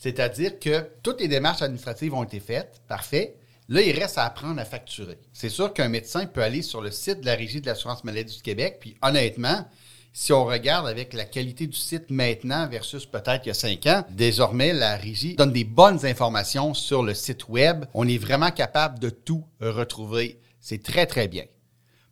C'est-à-dire 0.00 0.58
que 0.58 0.88
toutes 1.02 1.20
les 1.20 1.28
démarches 1.28 1.60
administratives 1.60 2.14
ont 2.14 2.24
été 2.24 2.40
faites, 2.40 2.80
parfait. 2.88 3.36
Là, 3.68 3.82
il 3.82 3.96
reste 3.96 4.16
à 4.16 4.24
apprendre 4.24 4.58
à 4.58 4.64
facturer. 4.64 5.18
C'est 5.34 5.50
sûr 5.50 5.74
qu'un 5.74 5.90
médecin 5.90 6.24
peut 6.24 6.42
aller 6.42 6.62
sur 6.62 6.80
le 6.80 6.90
site 6.90 7.20
de 7.20 7.26
la 7.26 7.34
Régie 7.34 7.60
de 7.60 7.66
l'assurance 7.66 8.02
maladie 8.02 8.34
du 8.34 8.42
Québec, 8.42 8.78
puis 8.80 8.96
honnêtement, 9.02 9.68
si 10.14 10.32
on 10.32 10.46
regarde 10.46 10.88
avec 10.88 11.12
la 11.12 11.26
qualité 11.26 11.66
du 11.66 11.76
site 11.76 12.10
maintenant 12.10 12.66
versus 12.66 13.04
peut-être 13.04 13.44
il 13.44 13.48
y 13.48 13.50
a 13.50 13.54
cinq 13.54 13.86
ans, 13.86 14.04
désormais, 14.10 14.72
la 14.72 14.96
régie 14.96 15.36
donne 15.36 15.52
des 15.52 15.64
bonnes 15.64 16.04
informations 16.06 16.72
sur 16.72 17.02
le 17.02 17.12
site 17.12 17.48
web. 17.48 17.84
On 17.92 18.08
est 18.08 18.18
vraiment 18.18 18.50
capable 18.50 18.98
de 18.98 19.10
tout 19.10 19.44
retrouver. 19.60 20.40
C'est 20.60 20.82
très, 20.82 21.06
très 21.06 21.28
bien. 21.28 21.44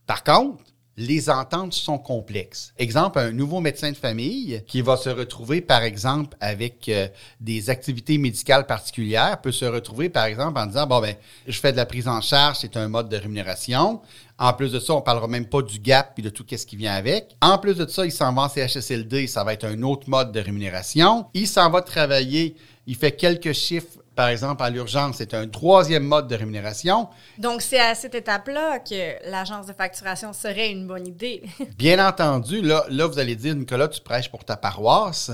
Par 0.06 0.22
contre, 0.22 0.62
les 0.98 1.30
ententes 1.30 1.74
sont 1.74 1.96
complexes. 1.96 2.74
Exemple, 2.76 3.20
un 3.20 3.30
nouveau 3.30 3.60
médecin 3.60 3.92
de 3.92 3.96
famille 3.96 4.64
qui 4.66 4.82
va 4.82 4.96
se 4.96 5.08
retrouver, 5.08 5.60
par 5.60 5.84
exemple, 5.84 6.36
avec 6.40 6.88
euh, 6.88 7.06
des 7.40 7.70
activités 7.70 8.18
médicales 8.18 8.66
particulières, 8.66 9.40
peut 9.40 9.52
se 9.52 9.64
retrouver, 9.64 10.08
par 10.08 10.24
exemple, 10.24 10.58
en 10.58 10.66
disant, 10.66 10.88
bon, 10.88 11.00
ben, 11.00 11.14
je 11.46 11.60
fais 11.60 11.70
de 11.70 11.76
la 11.76 11.86
prise 11.86 12.08
en 12.08 12.20
charge, 12.20 12.58
c'est 12.60 12.76
un 12.76 12.88
mode 12.88 13.08
de 13.08 13.16
rémunération. 13.16 14.00
En 14.40 14.52
plus 14.52 14.72
de 14.72 14.80
ça, 14.80 14.92
on 14.92 15.00
parlera 15.00 15.28
même 15.28 15.46
pas 15.46 15.62
du 15.62 15.78
gap 15.78 16.18
et 16.18 16.22
de 16.22 16.30
tout 16.30 16.44
ce 16.50 16.66
qui 16.66 16.74
vient 16.74 16.94
avec. 16.94 17.36
En 17.40 17.58
plus 17.58 17.76
de 17.76 17.86
ça, 17.86 18.04
il 18.04 18.12
s'en 18.12 18.32
va 18.32 18.42
en 18.42 18.48
CHSLD, 18.48 19.28
ça 19.28 19.44
va 19.44 19.52
être 19.52 19.66
un 19.66 19.80
autre 19.82 20.10
mode 20.10 20.32
de 20.32 20.40
rémunération. 20.40 21.26
Il 21.32 21.46
s'en 21.46 21.70
va 21.70 21.80
travailler, 21.80 22.56
il 22.88 22.96
fait 22.96 23.12
quelques 23.12 23.52
chiffres 23.52 23.97
par 24.18 24.30
exemple, 24.30 24.64
à 24.64 24.68
l'urgence, 24.68 25.18
c'est 25.18 25.32
un 25.32 25.46
troisième 25.46 26.02
mode 26.02 26.26
de 26.26 26.34
rémunération. 26.34 27.08
Donc, 27.38 27.62
c'est 27.62 27.78
à 27.78 27.94
cette 27.94 28.16
étape-là 28.16 28.80
que 28.80 29.30
l'agence 29.30 29.66
de 29.66 29.72
facturation 29.72 30.32
serait 30.32 30.72
une 30.72 30.88
bonne 30.88 31.06
idée. 31.06 31.44
Bien 31.78 32.04
entendu, 32.04 32.60
là, 32.60 32.84
là, 32.90 33.06
vous 33.06 33.20
allez 33.20 33.36
dire, 33.36 33.54
Nicolas, 33.54 33.86
tu 33.86 34.00
prêches 34.00 34.28
pour 34.28 34.44
ta 34.44 34.56
paroisse. 34.56 35.30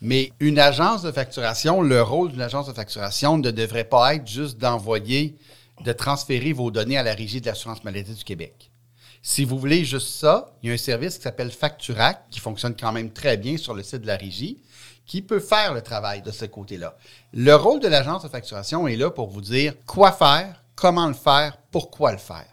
Mais 0.00 0.30
une 0.38 0.60
agence 0.60 1.02
de 1.02 1.10
facturation, 1.10 1.82
le 1.82 2.00
rôle 2.00 2.30
d'une 2.30 2.40
agence 2.40 2.68
de 2.68 2.72
facturation 2.72 3.38
ne 3.38 3.50
devrait 3.50 3.82
pas 3.82 4.14
être 4.14 4.28
juste 4.28 4.56
d'envoyer, 4.56 5.36
de 5.84 5.90
transférer 5.90 6.52
vos 6.52 6.70
données 6.70 6.96
à 6.96 7.02
la 7.02 7.14
Régie 7.14 7.40
de 7.40 7.46
l'assurance 7.46 7.82
maladie 7.82 8.14
du 8.14 8.22
Québec. 8.22 8.70
Si 9.22 9.44
vous 9.44 9.58
voulez 9.58 9.84
juste 9.84 10.08
ça, 10.08 10.54
il 10.62 10.68
y 10.68 10.70
a 10.70 10.74
un 10.74 10.78
service 10.78 11.16
qui 11.16 11.22
s'appelle 11.22 11.50
Facturac, 11.50 12.28
qui 12.30 12.40
fonctionne 12.40 12.76
quand 12.76 12.92
même 12.92 13.10
très 13.10 13.36
bien 13.36 13.56
sur 13.56 13.74
le 13.74 13.82
site 13.82 14.02
de 14.02 14.06
la 14.06 14.16
Régie 14.16 14.58
qui 15.08 15.22
peut 15.22 15.40
faire 15.40 15.72
le 15.72 15.80
travail 15.80 16.22
de 16.22 16.30
ce 16.30 16.44
côté-là. 16.44 16.96
Le 17.32 17.54
rôle 17.54 17.80
de 17.80 17.88
l'agence 17.88 18.22
de 18.22 18.28
facturation 18.28 18.86
est 18.86 18.96
là 18.96 19.10
pour 19.10 19.28
vous 19.28 19.40
dire 19.40 19.72
quoi 19.86 20.12
faire, 20.12 20.62
comment 20.76 21.08
le 21.08 21.14
faire, 21.14 21.56
pourquoi 21.72 22.12
le 22.12 22.18
faire. 22.18 22.46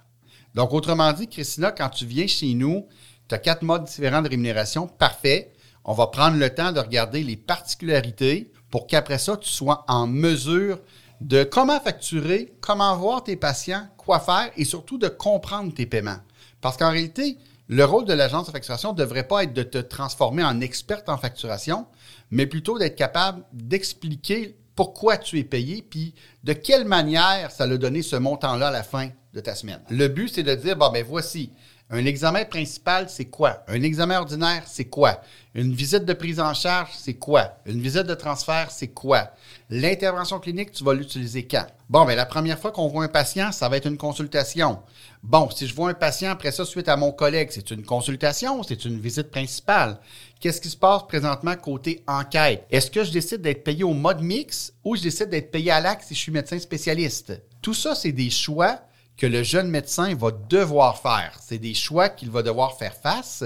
Donc, 0.56 0.74
autrement 0.74 1.12
dit, 1.12 1.28
Christina, 1.28 1.72
quand 1.72 1.90
tu 1.90 2.06
viens 2.06 2.28
chez 2.28 2.54
nous, 2.54 2.88
tu 3.28 3.36
as 3.36 3.40
quatre 3.40 3.62
modes 3.62 3.84
différents 3.84 4.22
de 4.22 4.30
rémunération, 4.30 4.88
parfait. 4.88 5.52
On 5.84 5.94
va 5.94 6.08
prendre 6.08 6.38
le 6.38 6.50
temps 6.50 6.72
de 6.72 6.80
regarder 6.80 7.24
les 7.24 7.36
particularités 7.36 8.52
pour 8.72 8.88
qu'après 8.88 9.20
ça, 9.20 9.36
tu 9.36 9.50
sois 9.50 9.84
en 9.90 10.08
mesure 10.08 10.80
de 11.20 11.44
comment 11.44 11.80
facturer, 11.80 12.54
comment 12.62 12.96
voir 12.96 13.24
tes 13.24 13.36
patients, 13.36 13.88
quoi 13.98 14.20
faire 14.20 14.50
et 14.56 14.64
surtout 14.64 14.98
de 14.98 15.10
comprendre 15.10 15.74
tes 15.74 15.86
paiements. 15.86 16.20
Parce 16.66 16.78
qu'en 16.78 16.90
réalité, 16.90 17.38
le 17.68 17.86
rôle 17.86 18.06
de 18.06 18.14
l'agence 18.14 18.48
de 18.48 18.52
facturation 18.52 18.92
ne 18.92 18.98
devrait 18.98 19.28
pas 19.28 19.44
être 19.44 19.54
de 19.54 19.62
te 19.62 19.78
transformer 19.78 20.44
en 20.44 20.62
experte 20.62 21.10
en 21.10 21.16
facturation, 21.16 21.86
mais 22.32 22.48
plutôt 22.48 22.80
d'être 22.80 22.96
capable 22.96 23.44
d'expliquer 23.54 24.58
pourquoi 24.76 25.18
tu 25.18 25.38
es 25.38 25.44
payé, 25.44 25.86
puis 25.88 26.16
de 26.44 26.54
quelle 26.54 26.86
manière 26.86 27.52
ça 27.52 27.66
a 27.66 27.78
donné 27.78 28.02
ce 28.02 28.16
montant-là 28.16 28.70
à 28.70 28.72
la 28.72 28.82
fin 28.82 29.10
de 29.36 29.42
ta 29.42 29.54
semaine. 29.54 29.80
Le 29.92 30.08
but, 30.08 30.28
c'est 30.28 30.42
de 30.42 30.56
dire, 30.56 30.76
bon, 30.76 30.90
ben 30.92 31.06
voici, 31.08 31.52
un 31.92 32.04
examen 32.06 32.46
principal, 32.46 33.10
c'est 33.10 33.26
quoi? 33.26 33.64
Un 33.68 33.84
examen 33.84 34.18
ordinaire, 34.18 34.64
c'est 34.66 34.86
quoi? 34.86 35.22
Une 35.54 35.74
visite 35.74 36.04
de 36.04 36.14
prise 36.14 36.40
en 36.40 36.54
charge, 36.56 36.90
c'est 36.98 37.14
quoi? 37.14 37.58
Une 37.68 37.80
visite 37.80 38.08
de 38.08 38.16
transfert, 38.16 38.72
c'est 38.72 38.88
quoi? 38.88 39.32
L'intervention 39.70 40.40
clinique, 40.40 40.72
tu 40.72 40.84
vas 40.84 40.96
l'utiliser 40.96 41.46
quand? 41.48 41.68
Bon, 41.88 42.04
bien, 42.04 42.16
la 42.16 42.26
première 42.26 42.58
fois 42.58 42.72
qu'on 42.72 42.88
voit 42.88 43.04
un 43.04 43.08
patient, 43.08 43.52
ça 43.52 43.70
va 43.70 43.78
être 43.78 43.86
une 43.86 43.98
consultation. 43.98 44.80
Bon, 45.22 45.48
si 45.52 45.68
je 45.68 45.76
vois 45.76 45.92
un 45.92 45.94
patient 45.94 46.32
après 46.32 46.52
ça, 46.52 46.66
suite 46.66 46.90
à 46.90 46.98
mon 46.98 47.12
collègue, 47.12 47.50
c'est 47.52 47.70
une 47.70 47.86
consultation, 47.86 48.64
c'est 48.64 48.84
une 48.86 49.00
visite 49.00 49.30
principale. 49.30 50.00
Qu'est-ce 50.40 50.62
qui 50.62 50.70
se 50.70 50.78
passe 50.78 51.04
présentement 51.08 51.56
côté 51.56 52.04
enquête? 52.08 52.66
Est-ce 52.72 52.90
que 52.90 53.04
je 53.04 53.12
décide 53.12 53.42
d'être 53.42 53.64
payé 53.64 53.84
au 53.84 53.94
mode 53.94 54.22
mix 54.22 54.74
ou 54.84 54.96
je 54.96 55.04
décide 55.04 55.30
d'être 55.30 55.52
payé 55.52 55.70
à 55.70 55.80
l'acte 55.80 56.06
si 56.08 56.16
je 56.16 56.20
suis 56.20 56.32
médecin 56.32 56.58
spécialiste? 56.58 57.40
Tout 57.62 57.76
ça, 57.76 57.94
c'est 57.94 58.12
des 58.12 58.32
choix 58.32 58.80
que 59.18 59.26
le 59.26 59.44
jeune 59.44 59.70
médecin 59.70 60.14
va 60.16 60.32
devoir 60.32 61.00
faire. 61.00 61.38
C'est 61.42 61.58
des 61.58 61.74
choix 61.74 62.10
qu'il 62.10 62.32
va 62.32 62.44
devoir 62.44 62.78
faire 62.78 62.96
face. 62.96 63.44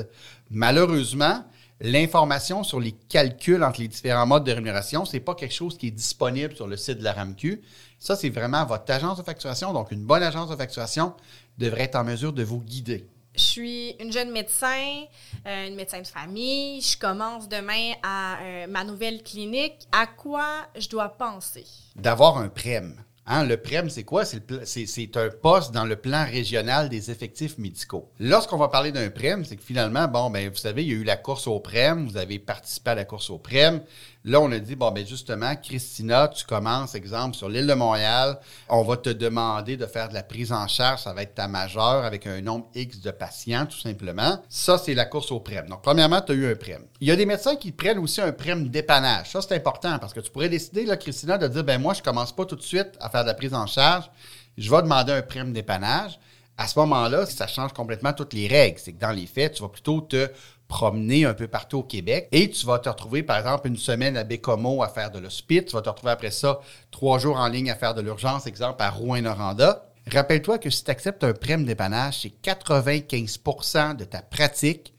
Malheureusement, 0.50 1.44
l'information 1.82 2.64
sur 2.64 2.80
les 2.80 2.92
calculs 2.92 3.64
entre 3.64 3.82
les 3.82 3.88
différents 3.88 4.26
modes 4.26 4.44
de 4.44 4.52
rémunération, 4.52 5.06
c'est 5.06 5.20
pas 5.20 5.36
quelque 5.36 5.54
chose 5.54 5.78
qui 5.78 5.88
est 5.88 5.92
disponible 5.92 6.56
sur 6.56 6.68
le 6.68 6.78
site 6.78 6.98
de 6.98 7.04
la 7.04 7.14
RAMQ. 7.14 7.62
Ça, 8.00 8.16
c'est 8.16 8.30
vraiment 8.30 8.66
votre 8.66 8.92
agence 8.92 9.18
de 9.18 9.24
facturation. 9.24 9.74
Donc, 9.74 9.92
une 9.92 10.04
bonne 10.04 10.24
agence 10.24 10.50
de 10.50 10.56
facturation 10.56 11.14
devrait 11.58 11.84
être 11.84 11.96
en 11.96 12.04
mesure 12.04 12.34
de 12.34 12.44
vous 12.44 12.60
guider. 12.60 13.08
Je 13.36 13.44
suis 13.44 13.96
une 14.00 14.12
jeune 14.12 14.32
médecin, 14.32 15.06
euh, 15.46 15.68
une 15.68 15.76
médecin 15.76 16.02
de 16.02 16.08
famille. 16.08 16.82
Je 16.82 16.98
commence 16.98 17.48
demain 17.48 17.94
à 18.04 18.42
euh, 18.42 18.68
ma 18.68 18.84
nouvelle 18.84 19.22
clinique. 19.24 19.88
À 19.92 20.08
quoi 20.08 20.68
je 20.78 20.90
dois 20.90 21.10
penser? 21.10 21.66
D'avoir 21.96 22.38
un 22.38 22.50
prême. 22.50 22.96
Hein, 23.32 23.46
le 23.46 23.58
PREM, 23.58 23.92
c'est 23.92 24.04
quoi? 24.04 24.24
C'est 24.26 25.16
un 25.16 25.30
poste 25.30 25.72
dans 25.72 25.86
le 25.86 25.96
plan 25.96 26.26
régional 26.26 26.90
des 26.90 27.12
effectifs 27.12 27.60
médicaux. 27.60 28.10
Lorsqu'on 28.20 28.58
va 28.58 28.70
parler 28.70 28.92
d'un 28.92 29.12
PREM, 29.12 29.46
c'est 29.46 29.56
que 29.56 29.62
finalement, 29.62 30.08
bon, 30.08 30.32
ben, 30.32 30.50
vous 30.50 30.56
savez, 30.56 30.82
il 30.84 30.90
y 30.90 30.94
a 30.94 30.96
eu 30.96 31.04
la 31.04 31.16
course 31.16 31.46
au 31.46 31.60
PREM, 31.60 32.08
vous 32.08 32.18
avez 32.18 32.40
participé 32.40 32.90
à 32.90 32.96
la 32.96 33.06
course 33.06 33.30
au 33.30 33.38
PREM. 33.38 33.82
Là, 34.26 34.42
on 34.42 34.52
a 34.52 34.60
dit, 34.60 34.76
bon, 34.76 34.92
ben 34.92 35.08
justement, 35.08 35.56
Christina, 35.56 36.28
tu 36.28 36.46
commences, 36.46 36.94
exemple, 36.94 37.38
sur 37.38 37.48
l'île 37.48 37.68
de 37.68 37.74
Montréal. 37.74 38.38
On 38.68 38.84
va 38.84 38.98
te 38.98 39.10
demander 39.10 39.78
de 39.78 39.86
faire 39.86 40.10
de 40.10 40.14
la 40.14 40.24
prise 40.24 40.52
en 40.52 40.68
charge. 40.68 41.04
Ça 41.04 41.14
va 41.14 41.22
être 41.24 41.36
ta 41.36 41.48
majeure 41.48 42.04
avec 42.04 42.28
un 42.28 42.42
nombre 42.42 42.68
X 42.76 43.00
de 43.00 43.12
patients, 43.12 43.66
tout 43.66 43.80
simplement. 43.80 44.44
Ça, 44.50 44.78
c'est 44.78 44.94
la 44.94 45.06
course 45.06 45.32
au 45.32 45.40
prême. 45.40 45.70
Donc, 45.70 45.82
premièrement, 45.82 46.20
tu 46.20 46.34
as 46.34 46.36
eu 46.36 46.52
un 46.52 46.56
prême. 46.56 46.84
Il 47.00 47.08
y 47.08 47.12
a 47.12 47.16
des 47.16 47.26
médecins 47.26 47.56
qui 47.56 47.72
prennent 47.72 48.00
aussi 48.00 48.20
un 48.20 48.34
prême 48.34 48.68
dépannage. 48.68 49.32
Ça, 49.32 49.42
c'est 49.42 49.56
important 49.56 49.98
parce 50.00 50.14
que 50.14 50.20
tu 50.20 50.30
pourrais 50.32 50.50
décider, 50.50 50.86
Christina, 50.98 51.38
de 51.38 51.48
dire, 51.48 51.64
ben 51.64 51.80
moi, 51.80 51.94
je 51.94 52.02
commence 52.02 52.36
pas 52.36 52.44
tout 52.44 52.58
de 52.58 52.62
suite 52.62 52.98
à 53.00 53.10
faire 53.10 53.22
de 53.22 53.28
la 53.28 53.36
prise 53.36 53.54
en 53.54 53.68
charge. 53.68 54.12
Je 54.58 54.70
vais 54.70 54.82
demander 54.82 55.14
un 55.14 55.22
prême 55.22 55.54
dépannage 55.54 56.20
à 56.60 56.68
ce 56.68 56.78
moment-là, 56.80 57.26
ça 57.26 57.48
change 57.48 57.72
complètement 57.72 58.12
toutes 58.12 58.34
les 58.34 58.48
règles. 58.48 58.80
C'est 58.80 58.92
que 58.92 59.00
dans 59.00 59.14
les 59.14 59.28
faits, 59.28 59.54
tu 59.54 59.62
vas 59.62 59.70
plutôt 59.70 60.02
te 60.02 60.30
promener 60.68 61.24
un 61.24 61.34
peu 61.34 61.48
partout 61.48 61.78
au 61.78 61.84
Québec 61.84 62.28
et 62.34 62.50
tu 62.50 62.66
vas 62.66 62.80
te 62.80 62.90
retrouver, 62.90 63.24
par 63.24 63.38
exemple, 63.38 63.70
une 63.70 63.78
semaine 63.78 64.18
à 64.18 64.26
Bécomo 64.26 64.84
à 64.84 64.90
faire 64.90 65.10
de 65.10 65.20
l'hospice. 65.20 65.68
Tu 65.68 65.72
vas 65.72 65.82
te 65.82 65.88
retrouver 65.88 66.12
après 66.12 66.32
ça 66.32 66.60
trois 66.92 67.18
jours 67.18 67.38
en 67.38 67.48
ligne 67.48 67.72
à 67.72 67.76
faire 67.76 67.96
de 67.96 68.02
l'urgence, 68.02 68.46
exemple, 68.46 68.84
à 68.84 68.90
Rouen-Noranda. 68.90 69.86
Rappelle-toi 70.12 70.58
que 70.58 70.70
si 70.70 70.84
tu 70.84 70.92
acceptes 70.92 71.24
un 71.24 71.32
prême 71.32 71.64
dépannage, 71.64 72.24
c'est 72.24 72.34
95% 72.44 73.96
de 73.96 74.04
ta 74.04 74.22
pratique 74.22 74.94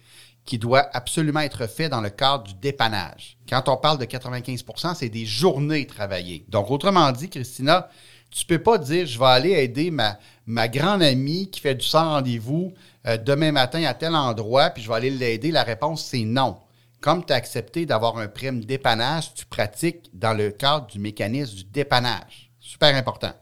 qui 0.46 0.58
doit 0.58 0.88
absolument 0.94 1.40
être 1.40 1.66
fait 1.66 1.90
dans 1.90 2.00
le 2.00 2.08
cadre 2.08 2.44
du 2.44 2.54
dépannage. 2.54 3.36
Quand 3.46 3.68
on 3.68 3.76
parle 3.76 3.98
de 3.98 4.06
95% 4.06 4.94
c'est 4.94 5.10
des 5.10 5.26
journées 5.26 5.86
travaillées. 5.86 6.46
Donc, 6.48 6.70
autrement 6.70 7.12
dit, 7.12 7.28
Christina, 7.28 7.90
tu 8.30 8.44
peux 8.46 8.58
pas 8.58 8.78
dire 8.78 9.06
je 9.06 9.18
vais 9.18 9.26
aller 9.26 9.50
aider 9.50 9.90
ma, 9.90 10.18
ma 10.46 10.68
grande 10.68 11.02
amie 11.02 11.50
qui 11.50 11.60
fait 11.60 11.74
du 11.74 11.86
sans 11.86 12.10
rendez-vous 12.10 12.72
euh, 13.06 13.16
demain 13.16 13.52
matin 13.52 13.82
à 13.84 13.94
tel 13.94 14.14
endroit, 14.14 14.70
puis 14.70 14.82
je 14.82 14.88
vais 14.88 14.94
aller 14.94 15.10
l'aider. 15.10 15.50
La 15.50 15.62
réponse, 15.62 16.04
c'est 16.04 16.24
non. 16.24 16.58
Comme 17.00 17.24
tu 17.24 17.32
as 17.32 17.36
accepté 17.36 17.86
d'avoir 17.86 18.18
un 18.18 18.28
prime 18.28 18.64
dépannage, 18.64 19.32
tu 19.34 19.46
pratiques 19.46 20.10
dans 20.12 20.34
le 20.34 20.50
cadre 20.50 20.86
du 20.86 20.98
mécanisme 20.98 21.56
du 21.56 21.64
dépannage. 21.64 22.50
Super 22.60 22.94
important. 22.94 23.32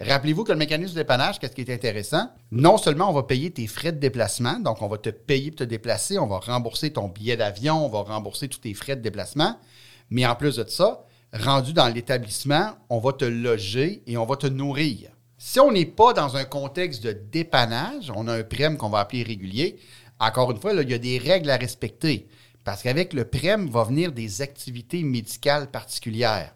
Rappelez-vous 0.00 0.44
que 0.44 0.52
le 0.52 0.58
mécanisme 0.58 0.92
du 0.92 1.00
dépannage, 1.00 1.38
qu'est-ce 1.38 1.54
qui 1.54 1.60
est 1.60 1.72
intéressant? 1.72 2.30
Non 2.50 2.78
seulement 2.78 3.10
on 3.10 3.12
va 3.12 3.22
payer 3.22 3.50
tes 3.50 3.66
frais 3.66 3.92
de 3.92 3.98
déplacement, 3.98 4.58
donc 4.58 4.80
on 4.80 4.88
va 4.88 4.96
te 4.96 5.10
payer 5.10 5.50
pour 5.50 5.58
te 5.58 5.64
déplacer, 5.64 6.18
on 6.18 6.26
va 6.26 6.38
rembourser 6.38 6.90
ton 6.90 7.08
billet 7.08 7.36
d'avion, 7.36 7.84
on 7.84 7.88
va 7.88 8.02
rembourser 8.02 8.48
tous 8.48 8.60
tes 8.60 8.72
frais 8.72 8.96
de 8.96 9.02
déplacement, 9.02 9.58
mais 10.08 10.26
en 10.26 10.34
plus 10.36 10.56
de 10.56 10.64
ça, 10.68 11.04
rendu 11.32 11.72
dans 11.72 11.88
l'établissement, 11.88 12.76
on 12.88 12.98
va 12.98 13.12
te 13.12 13.24
loger 13.24 14.02
et 14.06 14.16
on 14.16 14.26
va 14.26 14.36
te 14.36 14.46
nourrir. 14.46 15.10
Si 15.38 15.58
on 15.58 15.72
n'est 15.72 15.86
pas 15.86 16.12
dans 16.12 16.36
un 16.36 16.44
contexte 16.44 17.02
de 17.02 17.12
dépannage, 17.12 18.12
on 18.14 18.28
a 18.28 18.34
un 18.34 18.42
prême 18.42 18.76
qu'on 18.76 18.90
va 18.90 19.00
appeler 19.00 19.22
régulier, 19.22 19.78
encore 20.18 20.50
une 20.50 20.60
fois, 20.60 20.74
il 20.74 20.90
y 20.90 20.94
a 20.94 20.98
des 20.98 21.18
règles 21.18 21.50
à 21.50 21.56
respecter. 21.56 22.28
Parce 22.62 22.82
qu'avec 22.82 23.14
le 23.14 23.24
prême 23.24 23.70
va 23.70 23.84
venir 23.84 24.12
des 24.12 24.42
activités 24.42 25.02
médicales 25.02 25.70
particulières. 25.70 26.54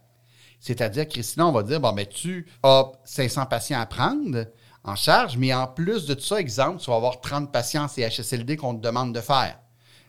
C'est-à-dire, 0.60 1.08
Christina, 1.08 1.46
on 1.46 1.52
va 1.52 1.62
dire, 1.62 1.80
bon, 1.80 1.92
ben, 1.92 2.06
tu 2.06 2.46
as 2.62 2.92
500 3.04 3.46
patients 3.46 3.80
à 3.80 3.86
prendre 3.86 4.46
en 4.82 4.96
charge, 4.96 5.38
mais 5.38 5.54
en 5.54 5.66
plus 5.66 6.04
de 6.04 6.18
ça, 6.20 6.38
exemple, 6.38 6.80
tu 6.80 6.90
vas 6.90 6.96
avoir 6.96 7.20
30 7.20 7.50
patients 7.50 7.88
CHSLD 7.88 8.56
qu'on 8.56 8.74
te 8.74 8.82
demande 8.82 9.14
de 9.14 9.20
faire. 9.20 9.58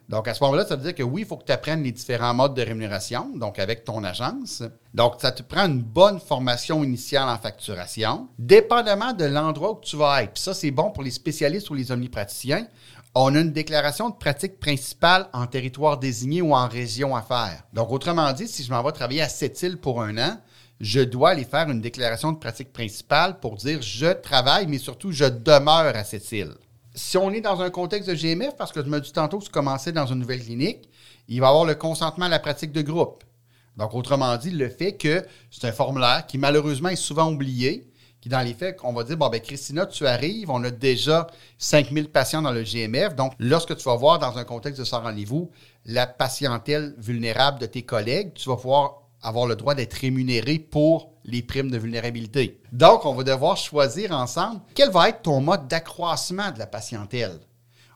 Donc, 0.07 0.27
à 0.27 0.33
ce 0.35 0.43
moment-là, 0.43 0.65
ça 0.65 0.75
veut 0.75 0.83
dire 0.83 0.93
que 0.93 1.03
oui, 1.03 1.21
il 1.21 1.27
faut 1.27 1.37
que 1.37 1.45
tu 1.45 1.51
apprennes 1.51 1.83
les 1.83 1.91
différents 1.91 2.33
modes 2.33 2.53
de 2.53 2.61
rémunération, 2.61 3.31
donc 3.35 3.57
avec 3.57 3.83
ton 3.83 4.03
agence. 4.03 4.61
Donc, 4.93 5.15
ça 5.19 5.31
te 5.31 5.41
prend 5.41 5.65
une 5.65 5.81
bonne 5.81 6.19
formation 6.19 6.83
initiale 6.83 7.27
en 7.27 7.37
facturation, 7.37 8.27
dépendamment 8.37 9.13
de 9.13 9.25
l'endroit 9.25 9.71
où 9.71 9.79
tu 9.81 9.97
vas 9.97 10.23
être. 10.23 10.33
Puis 10.33 10.43
ça, 10.43 10.53
c'est 10.53 10.71
bon 10.71 10.91
pour 10.91 11.01
les 11.01 11.11
spécialistes 11.11 11.69
ou 11.71 11.73
les 11.73 11.91
omnipraticiens. 11.91 12.67
On 13.15 13.33
a 13.33 13.39
une 13.39 13.51
déclaration 13.51 14.09
de 14.09 14.15
pratique 14.15 14.59
principale 14.59 15.27
en 15.33 15.47
territoire 15.47 15.97
désigné 15.97 16.41
ou 16.41 16.53
en 16.53 16.67
région 16.67 17.15
à 17.15 17.21
faire. 17.21 17.63
Donc, 17.73 17.91
autrement 17.91 18.31
dit, 18.33 18.47
si 18.47 18.63
je 18.63 18.71
m'en 18.71 18.83
vais 18.83 18.91
travailler 18.91 19.21
à 19.21 19.29
Sept-Îles 19.29 19.77
pour 19.77 20.01
un 20.03 20.17
an, 20.17 20.37
je 20.81 20.99
dois 20.99 21.31
aller 21.31 21.45
faire 21.45 21.69
une 21.69 21.81
déclaration 21.81 22.31
de 22.31 22.37
pratique 22.37 22.73
principale 22.73 23.39
pour 23.39 23.55
dire 23.55 23.81
je 23.81 24.11
travaille, 24.11 24.67
mais 24.67 24.77
surtout 24.77 25.11
je 25.11 25.25
demeure 25.25 25.95
à 25.95 26.03
Sept-Îles 26.03 26.55
si 26.95 27.17
on 27.17 27.31
est 27.31 27.41
dans 27.41 27.61
un 27.61 27.69
contexte 27.69 28.09
de 28.09 28.15
GMF, 28.15 28.55
parce 28.55 28.71
que 28.71 28.83
je 28.83 28.89
me 28.89 28.99
dis 28.99 29.11
tantôt 29.11 29.39
que 29.39 29.45
tu 29.45 29.51
commençais 29.51 29.91
dans 29.91 30.05
une 30.05 30.19
nouvelle 30.19 30.41
clinique, 30.41 30.89
il 31.27 31.41
va 31.41 31.47
y 31.47 31.49
avoir 31.49 31.65
le 31.65 31.75
consentement 31.75 32.25
à 32.25 32.29
la 32.29 32.39
pratique 32.39 32.71
de 32.71 32.81
groupe. 32.81 33.23
Donc, 33.77 33.93
autrement 33.93 34.35
dit, 34.37 34.51
le 34.51 34.69
fait 34.69 34.95
que 34.95 35.25
c'est 35.51 35.67
un 35.67 35.73
formulaire 35.73 36.25
qui, 36.25 36.37
malheureusement, 36.37 36.89
est 36.89 36.95
souvent 36.95 37.29
oublié, 37.29 37.91
qui, 38.21 38.29
dans 38.29 38.39
les 38.39 38.53
faits, 38.53 38.77
on 38.83 38.93
va 38.93 39.03
dire, 39.03 39.17
bon, 39.17 39.27
ben, 39.27 39.41
Christina, 39.41 39.85
tu 39.85 40.07
arrives, 40.07 40.49
on 40.49 40.63
a 40.63 40.71
déjà 40.71 41.27
5000 41.57 42.09
patients 42.09 42.41
dans 42.41 42.51
le 42.51 42.63
GMF. 42.63 43.15
Donc, 43.15 43.33
lorsque 43.37 43.75
tu 43.75 43.83
vas 43.83 43.95
voir 43.95 44.19
dans 44.19 44.37
un 44.37 44.45
contexte 44.45 44.79
de 44.79 44.85
sans 44.85 45.01
rendez-vous 45.01 45.51
la 45.85 46.07
patientèle 46.07 46.95
vulnérable 46.97 47.59
de 47.59 47.65
tes 47.65 47.83
collègues, 47.83 48.33
tu 48.33 48.47
vas 48.47 48.55
pouvoir 48.55 49.01
avoir 49.25 49.47
le 49.47 49.55
droit 49.55 49.73
d'être 49.73 49.93
rémunéré 49.93 50.59
pour 50.59 51.13
les 51.25 51.41
primes 51.41 51.71
de 51.71 51.77
vulnérabilité. 51.77 52.61
Donc, 52.71 53.05
on 53.05 53.15
va 53.15 53.23
devoir 53.23 53.57
choisir 53.57 54.11
ensemble 54.11 54.61
quel 54.75 54.91
va 54.91 55.09
être 55.09 55.23
ton 55.23 55.41
mode 55.41 55.67
d'accroissement 55.67 56.51
de 56.51 56.59
la 56.59 56.67
patientèle. 56.67 57.39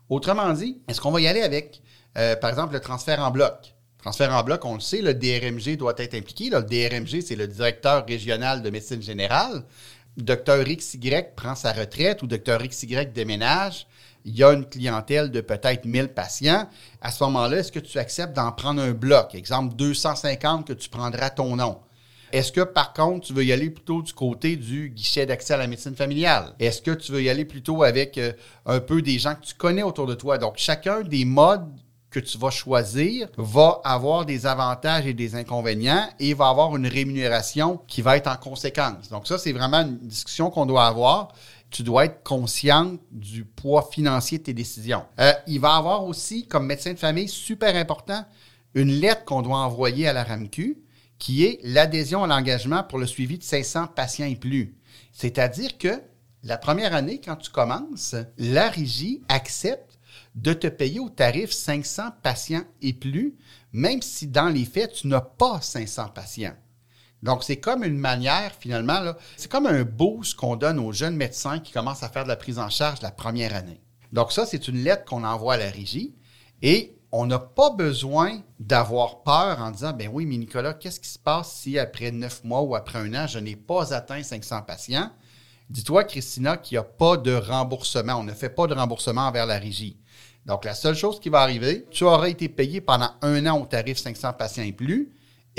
Autrement 0.09 0.51
dit, 0.53 0.81
est-ce 0.87 0.99
qu'on 0.99 1.11
va 1.11 1.21
y 1.21 1.27
aller 1.27 1.43
avec, 1.43 1.83
euh, 2.17 2.35
par 2.35 2.49
exemple, 2.49 2.73
le 2.73 2.79
transfert 2.79 3.19
en 3.19 3.29
bloc? 3.29 3.75
Transfert 3.99 4.33
en 4.33 4.43
bloc, 4.43 4.65
on 4.65 4.73
le 4.73 4.79
sait, 4.79 5.01
le 5.01 5.13
DRMG 5.13 5.77
doit 5.77 5.93
être 5.97 6.15
impliqué. 6.15 6.49
le 6.49 6.63
DRMG, 6.63 7.21
c'est 7.21 7.35
le 7.35 7.47
directeur 7.47 8.05
régional 8.07 8.63
de 8.63 8.69
médecine 8.71 9.01
générale. 9.01 9.63
Docteur 10.17 10.63
XY 10.63 11.25
prend 11.35 11.53
sa 11.53 11.71
retraite 11.71 12.23
ou 12.23 12.27
docteur 12.27 12.61
XY 12.63 13.05
déménage 13.13 13.85
il 14.25 14.35
y 14.35 14.43
a 14.43 14.51
une 14.53 14.65
clientèle 14.65 15.31
de 15.31 15.41
peut-être 15.41 15.85
1000 15.85 16.09
patients, 16.09 16.67
à 17.01 17.11
ce 17.11 17.23
moment-là, 17.23 17.57
est-ce 17.57 17.71
que 17.71 17.79
tu 17.79 17.97
acceptes 17.97 18.35
d'en 18.35 18.51
prendre 18.51 18.81
un 18.81 18.91
bloc? 18.91 19.35
Exemple, 19.35 19.75
250 19.75 20.67
que 20.67 20.73
tu 20.73 20.89
prendras 20.89 21.29
ton 21.29 21.55
nom. 21.55 21.79
Est-ce 22.31 22.51
que, 22.51 22.61
par 22.61 22.93
contre, 22.93 23.27
tu 23.27 23.33
veux 23.33 23.43
y 23.43 23.51
aller 23.51 23.69
plutôt 23.69 24.03
du 24.03 24.13
côté 24.13 24.55
du 24.55 24.89
guichet 24.89 25.25
d'accès 25.25 25.55
à 25.55 25.57
la 25.57 25.67
médecine 25.67 25.95
familiale? 25.95 26.53
Est-ce 26.59 26.81
que 26.81 26.91
tu 26.91 27.11
veux 27.11 27.23
y 27.23 27.29
aller 27.29 27.45
plutôt 27.45 27.81
avec 27.83 28.17
euh, 28.17 28.33
un 28.65 28.79
peu 28.79 29.01
des 29.01 29.17
gens 29.17 29.33
que 29.33 29.45
tu 29.45 29.55
connais 29.55 29.81
autour 29.81 30.05
de 30.05 30.13
toi? 30.13 30.37
Donc, 30.37 30.53
chacun 30.57 31.01
des 31.01 31.25
modes 31.25 31.67
que 32.09 32.19
tu 32.19 32.37
vas 32.37 32.49
choisir 32.49 33.27
va 33.37 33.81
avoir 33.83 34.25
des 34.25 34.45
avantages 34.45 35.05
et 35.05 35.13
des 35.13 35.35
inconvénients 35.35 36.09
et 36.19 36.33
va 36.33 36.49
avoir 36.49 36.75
une 36.75 36.87
rémunération 36.87 37.79
qui 37.87 38.01
va 38.01 38.17
être 38.17 38.27
en 38.27 38.35
conséquence. 38.35 39.09
Donc 39.09 39.27
ça, 39.27 39.37
c'est 39.37 39.51
vraiment 39.51 39.81
une 39.81 39.99
discussion 39.99 40.49
qu'on 40.49 40.65
doit 40.65 40.87
avoir 40.87 41.33
tu 41.69 41.83
dois 41.83 42.05
être 42.05 42.23
consciente 42.23 42.99
du 43.11 43.45
poids 43.45 43.89
financier 43.91 44.39
de 44.39 44.43
tes 44.43 44.53
décisions. 44.53 45.03
Euh, 45.19 45.31
il 45.47 45.59
va 45.59 45.75
y 45.75 45.77
avoir 45.77 46.05
aussi, 46.05 46.47
comme 46.47 46.65
médecin 46.65 46.93
de 46.93 46.99
famille, 46.99 47.27
super 47.27 47.75
important, 47.75 48.25
une 48.73 48.91
lettre 48.91 49.25
qu'on 49.25 49.41
doit 49.41 49.57
envoyer 49.57 50.07
à 50.07 50.13
la 50.13 50.23
RAMQ 50.23 50.77
qui 51.19 51.43
est 51.43 51.59
l'adhésion 51.63 52.23
à 52.23 52.27
l'engagement 52.27 52.83
pour 52.83 52.97
le 52.97 53.05
suivi 53.05 53.37
de 53.37 53.43
500 53.43 53.87
patients 53.87 54.25
et 54.25 54.37
plus. 54.37 54.73
C'est-à-dire 55.11 55.77
que 55.77 56.01
la 56.43 56.57
première 56.57 56.95
année, 56.95 57.19
quand 57.23 57.35
tu 57.35 57.51
commences, 57.51 58.15
la 58.37 58.69
régie 58.69 59.21
accepte 59.27 59.99
de 60.35 60.53
te 60.53 60.67
payer 60.67 61.01
au 61.01 61.09
tarif 61.09 61.51
500 61.51 62.11
patients 62.23 62.63
et 62.81 62.93
plus, 62.93 63.35
même 63.73 64.01
si 64.01 64.27
dans 64.27 64.47
les 64.47 64.63
faits, 64.63 64.93
tu 64.93 65.07
n'as 65.07 65.21
pas 65.21 65.59
500 65.59 66.09
patients. 66.15 66.55
Donc, 67.21 67.43
c'est 67.43 67.57
comme 67.57 67.83
une 67.83 67.97
manière, 67.97 68.53
finalement, 68.59 69.13
c'est 69.35 69.51
comme 69.51 69.65
un 69.65 69.83
boost 69.83 70.35
qu'on 70.35 70.55
donne 70.55 70.79
aux 70.79 70.93
jeunes 70.93 71.15
médecins 71.15 71.59
qui 71.59 71.73
commencent 71.73 72.03
à 72.03 72.09
faire 72.09 72.23
de 72.23 72.29
la 72.29 72.37
prise 72.37 72.59
en 72.59 72.69
charge 72.69 73.01
la 73.01 73.11
première 73.11 73.55
année. 73.55 73.81
Donc, 74.13 74.31
ça, 74.31 74.45
c'est 74.45 74.67
une 74.67 74.83
lettre 74.83 75.05
qu'on 75.05 75.23
envoie 75.23 75.55
à 75.55 75.57
la 75.57 75.69
régie 75.69 76.15
et 76.61 76.95
on 77.11 77.25
n'a 77.25 77.39
pas 77.39 77.71
besoin 77.71 78.41
d'avoir 78.59 79.23
peur 79.23 79.59
en 79.59 79.71
disant, 79.71 79.93
ben 79.93 80.09
oui, 80.11 80.25
mais 80.25 80.37
Nicolas, 80.37 80.73
qu'est-ce 80.73 80.99
qui 80.99 81.09
se 81.09 81.19
passe 81.19 81.53
si 81.53 81.79
après 81.79 82.11
neuf 82.11 82.43
mois 82.43 82.61
ou 82.61 82.75
après 82.75 82.99
un 82.99 83.13
an, 83.15 83.27
je 83.27 83.39
n'ai 83.39 83.55
pas 83.55 83.93
atteint 83.93 84.21
500 84.21 84.61
patients? 84.61 85.09
Dis-toi, 85.69 86.03
Christina, 86.03 86.57
qu'il 86.57 86.75
n'y 86.75 86.79
a 86.79 86.83
pas 86.83 87.17
de 87.17 87.33
remboursement. 87.33 88.15
On 88.15 88.23
ne 88.23 88.33
fait 88.33 88.49
pas 88.49 88.67
de 88.67 88.73
remboursement 88.73 89.27
envers 89.27 89.45
la 89.45 89.59
régie. 89.59 89.97
Donc, 90.45 90.65
la 90.65 90.73
seule 90.73 90.95
chose 90.95 91.19
qui 91.19 91.29
va 91.29 91.41
arriver, 91.41 91.85
tu 91.91 92.03
auras 92.05 92.29
été 92.29 92.49
payé 92.49 92.81
pendant 92.81 93.11
un 93.21 93.45
an 93.45 93.59
au 93.59 93.65
tarif 93.65 93.97
500 93.97 94.33
patients 94.33 94.63
et 94.63 94.71
plus. 94.71 95.11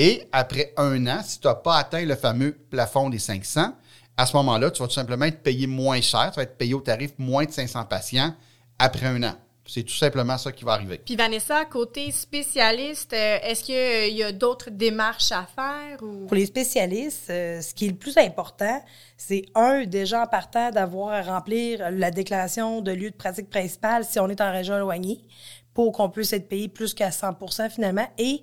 Et 0.02 0.26
après 0.32 0.72
un 0.78 1.06
an, 1.08 1.20
si 1.22 1.40
tu 1.40 1.46
n'as 1.46 1.56
pas 1.56 1.76
atteint 1.76 2.06
le 2.06 2.16
fameux 2.16 2.52
plafond 2.70 3.10
des 3.10 3.18
500, 3.18 3.74
à 4.16 4.24
ce 4.24 4.34
moment-là, 4.38 4.70
tu 4.70 4.80
vas 4.80 4.88
tout 4.88 4.94
simplement 4.94 5.26
être 5.26 5.42
payé 5.42 5.66
moins 5.66 6.00
cher. 6.00 6.30
Tu 6.32 6.36
vas 6.36 6.44
être 6.44 6.56
payé 6.56 6.72
au 6.72 6.80
tarif 6.80 7.10
moins 7.18 7.44
de 7.44 7.50
500 7.50 7.84
patients 7.84 8.34
après 8.78 9.04
un 9.04 9.22
an. 9.22 9.34
C'est 9.66 9.82
tout 9.82 9.94
simplement 9.94 10.38
ça 10.38 10.52
qui 10.52 10.64
va 10.64 10.72
arriver. 10.72 11.02
Puis 11.04 11.16
Vanessa, 11.16 11.66
côté 11.66 12.10
spécialiste, 12.12 13.12
euh, 13.12 13.40
est-ce 13.42 13.62
qu'il 13.62 14.16
y 14.16 14.22
a 14.22 14.32
d'autres 14.32 14.70
démarches 14.70 15.32
à 15.32 15.46
faire? 15.54 15.98
Pour 15.98 16.34
les 16.34 16.46
spécialistes, 16.46 17.28
euh, 17.28 17.60
ce 17.60 17.74
qui 17.74 17.84
est 17.84 17.90
le 17.90 17.96
plus 17.96 18.16
important, 18.16 18.82
c'est 19.18 19.44
un, 19.54 19.84
déjà 19.84 20.22
en 20.22 20.26
partant, 20.26 20.70
d'avoir 20.70 21.12
à 21.12 21.20
remplir 21.20 21.90
la 21.90 22.10
déclaration 22.10 22.80
de 22.80 22.90
lieu 22.90 23.10
de 23.10 23.16
pratique 23.16 23.50
principale 23.50 24.06
si 24.06 24.18
on 24.18 24.30
est 24.30 24.40
en 24.40 24.50
région 24.50 24.76
éloignée 24.76 25.20
pour 25.74 25.92
qu'on 25.92 26.08
puisse 26.08 26.32
être 26.32 26.48
payé 26.48 26.68
plus 26.68 26.94
qu'à 26.94 27.10
100% 27.10 27.68
finalement. 27.68 28.08
Et 28.16 28.42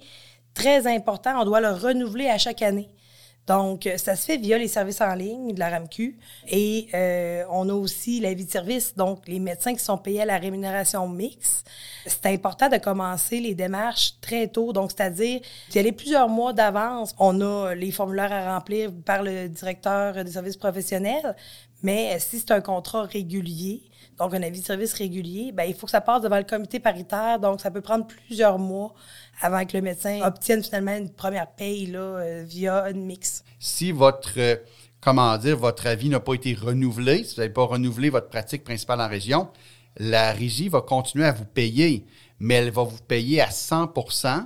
très 0.58 0.88
important. 0.88 1.40
On 1.40 1.46
doit 1.46 1.62
le 1.62 1.70
renouveler 1.70 2.28
à 2.28 2.38
chaque 2.38 2.62
année. 2.62 2.90
Donc, 3.46 3.88
ça 3.96 4.18
se 4.18 4.26
fait 4.26 4.38
via 4.38 4.58
les 4.58 4.68
services 4.68 5.00
en 5.00 5.14
ligne 5.14 5.54
de 5.54 5.60
la 5.60 5.70
RAMQ. 5.70 6.18
Et 6.50 6.88
euh, 6.94 7.46
on 7.50 7.70
a 7.70 7.74
aussi 7.74 8.20
la 8.20 8.34
vie 8.34 8.46
de 8.46 8.52
service, 8.52 8.94
donc 8.94 9.26
les 9.26 9.40
médecins 9.40 9.74
qui 9.74 9.80
sont 9.80 9.98
payés 9.98 10.24
à 10.24 10.26
la 10.26 10.38
rémunération 10.38 11.08
mixte. 11.08 11.66
C'est 12.06 12.26
important 12.26 12.68
de 12.68 12.76
commencer 12.76 13.40
les 13.40 13.56
démarches 13.56 14.16
très 14.20 14.50
tôt. 14.50 14.74
Donc, 14.74 14.92
c'est-à-dire 14.92 15.40
d'y 15.70 15.80
aller 15.80 15.94
plusieurs 15.94 16.28
mois 16.28 16.52
d'avance. 16.52 17.14
On 17.20 17.40
a 17.40 17.74
les 17.74 17.92
formulaires 17.92 18.34
à 18.34 18.56
remplir 18.56 18.92
par 19.06 19.24
le 19.24 19.48
directeur 19.48 20.26
des 20.26 20.32
services 20.32 20.58
professionnels. 20.58 21.34
Mais 21.84 22.20
si 22.20 22.40
c'est 22.40 22.52
un 22.52 22.62
contrat 22.62 23.04
régulier, 23.04 23.84
donc 24.18 24.34
un 24.34 24.42
avis 24.42 24.62
de 24.62 24.66
service 24.66 24.94
régulier, 24.94 25.52
ben, 25.52 25.64
il 25.64 25.76
faut 25.76 25.86
que 25.86 25.92
ça 25.92 26.02
passe 26.02 26.22
devant 26.22 26.38
le 26.38 26.44
comité 26.44 26.80
paritaire. 26.80 27.40
Donc, 27.40 27.62
ça 27.62 27.70
peut 27.70 27.82
prendre 27.82 28.08
plusieurs 28.08 28.58
mois 28.58 28.94
avant 29.42 29.64
que 29.66 29.78
le 29.78 29.84
médecin 29.84 30.22
obtienne 30.24 30.64
finalement 30.64 30.96
une 30.96 31.10
première 31.10 31.48
paye 31.48 31.86
là, 31.86 32.00
euh, 32.00 32.44
via 32.46 32.90
une 32.90 33.06
mix. 33.06 33.44
Si 33.60 33.92
votre, 33.92 34.34
euh, 34.38 34.56
comment 35.02 35.38
dire, 35.38 35.58
votre 35.58 35.86
avis 35.86 36.10
n'a 36.10 36.20
pas 36.20 36.34
été 36.34 36.56
renouvelé, 36.56 37.24
si 37.24 37.36
vous 37.36 37.42
n'avez 37.42 37.54
pas 37.54 37.66
renouvelé 37.66 38.10
votre 38.10 38.30
pratique 38.30 38.64
principale 38.64 39.02
en 39.02 39.08
région, 39.08 39.50
la 39.98 40.32
régie 40.32 40.70
va 40.70 40.82
continuer 40.82 41.26
à 41.26 41.32
vous 41.32 41.46
payer, 41.46 42.06
mais 42.40 42.56
elle 42.56 42.72
va 42.72 42.84
vous 42.84 43.02
payer 43.08 43.42
à 43.42 43.50
100% 43.50 44.46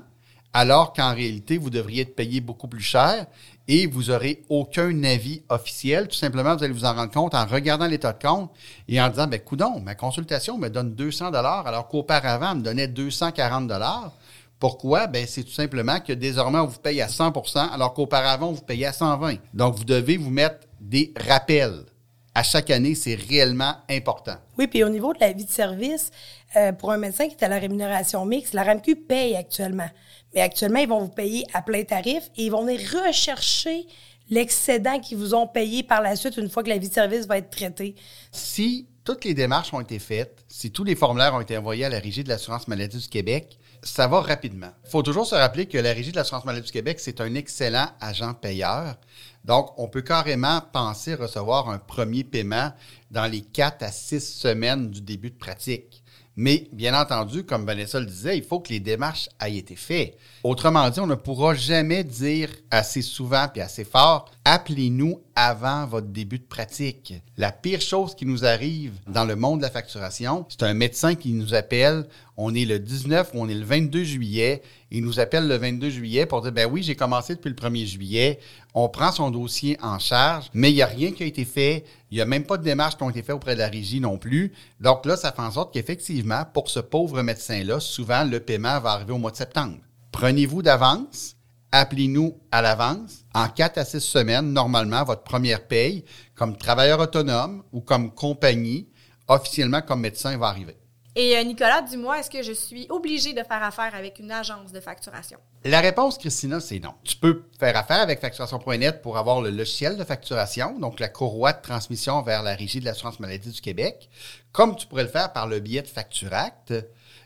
alors 0.54 0.92
qu'en 0.94 1.14
réalité, 1.14 1.58
vous 1.58 1.70
devriez 1.70 2.02
être 2.02 2.16
payé 2.16 2.42
beaucoup 2.42 2.68
plus 2.68 2.84
cher 2.84 3.26
et 3.72 3.88
vous 3.88 4.04
n'aurez 4.12 4.44
aucun 4.50 5.02
avis 5.06 5.44
officiel. 5.48 6.10
Tout 6.10 6.18
simplement, 6.18 6.58
vous 6.58 6.64
allez 6.66 6.74
vous 6.74 6.84
en 6.84 6.94
rendre 6.94 7.14
compte 7.14 7.34
en 7.34 7.46
regardant 7.46 7.88
l'état 7.88 8.12
de 8.12 8.22
compte 8.22 8.52
et 8.90 9.02
en 9.02 9.08
disant, 9.08 9.28
ben, 9.28 9.40
coudon, 9.40 9.80
ma 9.80 9.96
consultation 9.96 10.58
me 10.58 10.68
donne 10.68 10.94
200 10.94 11.32
dollars 11.32 11.66
alors 11.66 11.88
qu'auparavant, 11.88 12.52
elle 12.52 12.58
me 12.58 12.64
donnait 12.64 12.90
240 12.90 13.68
dollars. 13.68 14.12
Pourquoi? 14.60 15.08
Ben, 15.08 15.26
c'est 15.26 15.46
tout 15.46 15.54
simplement 15.54 16.02
que 16.02 16.12
désormais, 16.12 16.60
on 16.60 16.66
vous 16.66 16.80
paye 16.80 17.02
à 17.02 17.08
100 17.08 17.32
alors 17.72 17.94
qu'auparavant, 17.94 18.50
on 18.50 18.52
vous 18.52 18.62
payait 18.62 18.88
à 18.88 18.94
120 18.94 19.36
Donc, 19.54 19.76
vous 19.76 19.86
devez 19.86 20.18
vous 20.18 20.32
mettre 20.32 20.68
des 20.82 21.14
rappels. 21.18 21.86
À 22.34 22.44
chaque 22.44 22.70
année, 22.70 22.96
c'est 22.96 23.16
réellement 23.16 23.76
important. 23.90 24.36
Oui, 24.58 24.68
puis 24.68 24.84
au 24.84 24.90
niveau 24.90 25.14
de 25.14 25.20
la 25.20 25.34
vie 25.34 25.44
de 25.44 25.50
service, 25.50 26.12
euh, 26.56 26.72
pour 26.72 26.92
un 26.92 26.98
médecin 26.98 27.28
qui 27.28 27.36
est 27.36 27.44
à 27.44 27.50
la 27.50 27.60
rémunération 27.60 28.26
mixte, 28.26 28.54
la 28.54 28.64
RAMQ 28.64 28.96
paye 28.96 29.36
actuellement. 29.36 29.90
Mais 30.34 30.42
actuellement, 30.42 30.80
ils 30.80 30.88
vont 30.88 31.02
vous 31.02 31.10
payer 31.10 31.46
à 31.54 31.62
plein 31.62 31.84
tarif 31.84 32.30
et 32.38 32.46
ils 32.46 32.52
vont 32.52 32.64
venir 32.64 32.80
rechercher 33.06 33.86
l'excédent 34.30 35.00
qu'ils 35.00 35.18
vous 35.18 35.36
ont 35.36 35.46
payé 35.46 35.84
par 35.84 36.02
la 36.02 36.16
suite 36.16 36.38
une 36.38 36.50
fois 36.50 36.64
que 36.64 36.70
la 36.70 36.78
vie 36.78 36.88
de 36.88 36.94
service 36.94 37.28
va 37.28 37.38
être 37.38 37.50
traitée. 37.50 37.96
Si 38.32 38.88
toutes 39.04 39.26
les 39.26 39.34
démarches 39.34 39.74
ont 39.74 39.82
été 39.82 40.00
faites, 40.00 40.46
si 40.48 40.72
tous 40.72 40.84
les 40.84 40.96
formulaires 40.96 41.34
ont 41.34 41.42
été 41.42 41.58
envoyés 41.58 41.86
à 41.86 41.90
la 41.90 42.00
Régie 42.00 42.24
de 42.24 42.30
l'assurance 42.30 42.68
maladie 42.68 42.98
du 42.98 43.08
Québec, 43.08 43.60
ça 43.84 44.08
va 44.08 44.22
rapidement. 44.22 44.70
Il 44.86 44.92
faut 44.92 45.02
toujours 45.02 45.26
se 45.26 45.36
rappeler 45.36 45.66
que 45.66 45.78
la 45.78 45.92
Régie 45.92 46.12
de 46.12 46.16
l'assurance 46.16 46.46
maladie 46.46 46.68
du 46.68 46.72
Québec, 46.72 47.00
c'est 47.00 47.20
un 47.20 47.34
excellent 47.36 47.88
agent 48.00 48.34
payeur. 48.36 48.96
Donc, 49.46 49.72
on 49.78 49.88
peut 49.88 50.02
carrément 50.02 50.62
penser 50.72 51.16
recevoir 51.16 51.70
un 51.70 51.80
premier 51.80 52.24
paiement 52.24 52.72
dans 53.10 53.26
les 53.26 53.42
quatre 53.42 53.84
à 53.84 53.92
six 53.92 54.22
semaines 54.22 54.92
du 54.92 55.02
début 55.02 55.32
de 55.32 55.38
pratique. 55.38 56.04
Mais 56.38 56.70
bien 56.72 57.00
entendu, 57.00 57.44
comme 57.44 57.66
Vanessa 57.66 58.00
le 58.00 58.06
disait, 58.06 58.38
il 58.38 58.44
faut 58.44 58.62
que 58.62 58.70
les 58.70 58.80
démarches 58.80 59.28
aient 59.46 59.58
été 59.58 59.76
faites. 59.76 60.18
Autrement 60.44 60.90
dit, 60.90 61.02
on 61.02 61.08
ne 61.08 61.16
pourra 61.16 61.54
jamais 61.54 62.06
dire 62.06 62.50
assez 62.72 63.02
souvent 63.02 63.48
puis 63.52 63.62
assez 63.62 63.84
fort, 63.84 64.32
appelez-nous 64.46 65.22
avant 65.36 65.86
votre 65.86 66.08
début 66.08 66.40
de 66.40 66.46
pratique. 66.46 67.14
La 67.36 67.52
pire 67.52 67.82
chose 67.82 68.16
qui 68.16 68.26
nous 68.26 68.46
arrive 68.46 68.94
dans 69.08 69.26
le 69.26 69.36
monde 69.36 69.60
de 69.60 69.66
la 69.66 69.72
facturation, 69.72 70.46
c'est 70.48 70.64
un 70.64 70.74
médecin 70.74 71.16
qui 71.16 71.34
nous 71.34 71.54
appelle, 71.54 72.08
on 72.38 72.56
est 72.56 72.66
le 72.66 72.80
19 72.80 73.32
ou 73.34 73.42
on 73.42 73.50
est 73.50 73.54
le 73.54 73.66
22 73.66 74.04
juillet, 74.04 74.62
il 74.92 75.04
nous 75.04 75.20
appelle 75.20 75.48
le 75.48 75.56
22 75.56 75.90
juillet 75.90 76.26
pour 76.26 76.42
dire, 76.42 76.52
ben 76.52 76.70
oui, 76.70 76.84
j'ai 76.84 76.96
commencé 76.96 77.36
depuis 77.36 77.50
le 77.50 77.56
1er 77.56 77.86
juillet, 77.86 78.40
on 78.74 78.90
prend 78.90 79.12
son 79.12 79.32
dossier 79.32 79.78
en 79.82 80.00
charge, 80.00 80.50
mais 80.54 80.70
il 80.70 80.76
n'y 80.76 80.82
a 80.82 80.88
rien 80.88 81.12
qui 81.12 81.24
a 81.24 81.26
été 81.26 81.46
fait, 81.46 81.86
il 82.12 82.16
n'y 82.16 82.22
a 82.22 82.26
même 82.26 82.44
pas 82.44 82.58
de 82.58 82.64
démarches 82.64 82.98
qui 82.98 83.04
ont 83.04 83.10
été 83.10 83.24
faites 83.24 83.36
auprès 83.36 83.54
de 83.54 83.60
la 83.60 83.70
régie 83.70 84.02
non 84.02 84.18
plus. 84.18 84.52
Donc 84.82 85.06
là, 85.06 85.16
ça 85.16 85.32
fait 85.32 85.42
en 85.42 85.52
sorte 85.52 85.74
qu'effectivement, 85.74 86.44
pour 86.54 86.70
ce 86.70 86.82
pauvre 86.82 87.22
médecin-là, 87.22 87.80
souvent, 87.80 88.26
le 88.26 88.42
paiement 88.42 88.80
va 88.82 88.92
arriver 88.92 89.14
au 89.14 89.18
mois 89.18 89.32
de 89.32 89.38
septembre. 89.38 89.78
Prenez-vous 90.12 90.62
d'avance, 90.62 91.38
appelez-nous 91.72 92.38
à 92.52 92.62
l'avance. 92.62 93.24
En 93.34 93.48
4 93.48 93.78
à 93.78 93.86
6 93.86 94.02
semaines, 94.02 94.52
normalement, 94.52 95.06
votre 95.06 95.24
première 95.24 95.68
paye, 95.68 96.04
comme 96.36 96.58
travailleur 96.58 97.00
autonome 97.00 97.64
ou 97.72 97.80
comme 97.80 98.14
compagnie, 98.14 98.90
officiellement 99.30 99.82
comme 99.82 100.02
médecin, 100.02 100.38
va 100.38 100.48
arriver. 100.48 100.81
Et 101.16 101.36
euh, 101.36 101.44
Nicolas, 101.44 101.82
dis-moi, 101.82 102.20
est-ce 102.20 102.30
que 102.30 102.42
je 102.42 102.54
suis 102.54 102.88
obligé 102.90 103.34
de 103.34 103.44
faire 103.44 103.62
affaire 103.62 103.94
avec 103.94 104.20
une 104.20 104.32
agence 104.32 104.72
de 104.72 104.80
facturation? 104.80 105.40
La 105.66 105.82
réponse, 105.82 106.18
Christina, 106.18 106.62
c'est 106.62 106.80
non. 106.80 106.94
Tu 107.04 107.18
peux 107.18 107.44
faire 107.60 107.76
affaire 107.76 108.00
avec 108.00 108.22
facturation.net 108.22 109.02
pour 109.02 109.18
avoir 109.18 109.42
le 109.42 109.50
logiciel 109.50 109.98
de 109.98 110.06
facturation, 110.06 110.80
donc 110.80 111.02
la 111.02 111.10
courroie 111.10 111.52
de 111.52 111.62
transmission 111.62 112.22
vers 112.22 112.44
la 112.44 112.56
Régie 112.56 112.80
de 112.80 112.86
l'assurance 112.86 113.20
maladie 113.20 113.52
du 113.52 113.60
Québec, 113.60 114.10
comme 114.54 114.78
tu 114.78 114.88
pourrais 114.88 115.04
le 115.04 115.10
faire 115.10 115.34
par 115.34 115.48
le 115.48 115.60
biais 115.60 115.82
de 115.82 115.88
Facturact. 115.88 116.74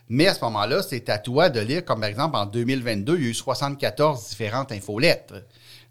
Mais 0.08 0.26
à 0.26 0.34
ce 0.34 0.40
moment-là, 0.44 0.82
c'est 0.82 1.08
à 1.08 1.18
toi 1.18 1.48
de 1.48 1.60
lire, 1.60 1.84
comme 1.84 2.00
par 2.00 2.08
exemple 2.08 2.36
en 2.36 2.46
2022, 2.46 3.16
il 3.16 3.22
y 3.22 3.26
a 3.26 3.30
eu 3.30 3.34
74 3.34 4.28
différentes 4.28 4.72
infolettres. 4.72 5.42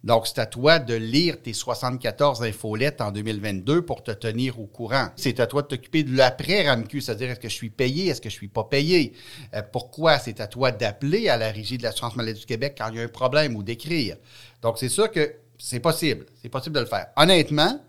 Donc, 0.05 0.27
c'est 0.27 0.37
à 0.37 0.45
toi 0.45 0.77
de 0.77 0.93
lire 0.93 1.41
tes 1.41 1.51
74 1.51 2.43
infolettes 2.43 3.01
en 3.01 3.11
2022 3.11 3.81
pour 3.81 4.03
te 4.03 4.11
tenir 4.11 4.59
au 4.59 4.67
courant. 4.67 5.07
C'est 5.15 5.39
à 5.39 5.47
toi 5.47 5.63
de 5.63 5.67
t'occuper 5.67 6.03
de 6.03 6.15
l'après-RAMQ, 6.15 7.01
c'est-à-dire 7.01 7.31
est-ce 7.31 7.39
que 7.39 7.49
je 7.49 7.55
suis 7.55 7.71
payé, 7.71 8.07
est-ce 8.07 8.21
que 8.21 8.29
je 8.29 8.35
suis 8.35 8.47
pas 8.47 8.65
payé? 8.65 9.13
Euh, 9.55 9.63
pourquoi? 9.73 10.19
C'est 10.19 10.39
à 10.39 10.47
toi 10.47 10.71
d'appeler 10.71 11.27
à 11.27 11.37
la 11.37 11.51
Régie 11.51 11.79
de 11.79 11.83
l'assurance 11.83 12.15
maladie 12.15 12.41
du 12.41 12.45
Québec 12.45 12.75
quand 12.77 12.89
il 12.91 12.97
y 12.97 12.99
a 12.99 13.03
un 13.03 13.07
problème 13.07 13.55
ou 13.55 13.63
d'écrire? 13.63 14.17
Donc, 14.61 14.77
c'est 14.77 14.89
sûr 14.89 15.09
que 15.09 15.37
c'est 15.57 15.79
possible. 15.79 16.27
C'est 16.39 16.49
possible 16.49 16.75
de 16.75 16.81
le 16.81 16.85
faire. 16.85 17.07
Honnêtement, 17.17 17.81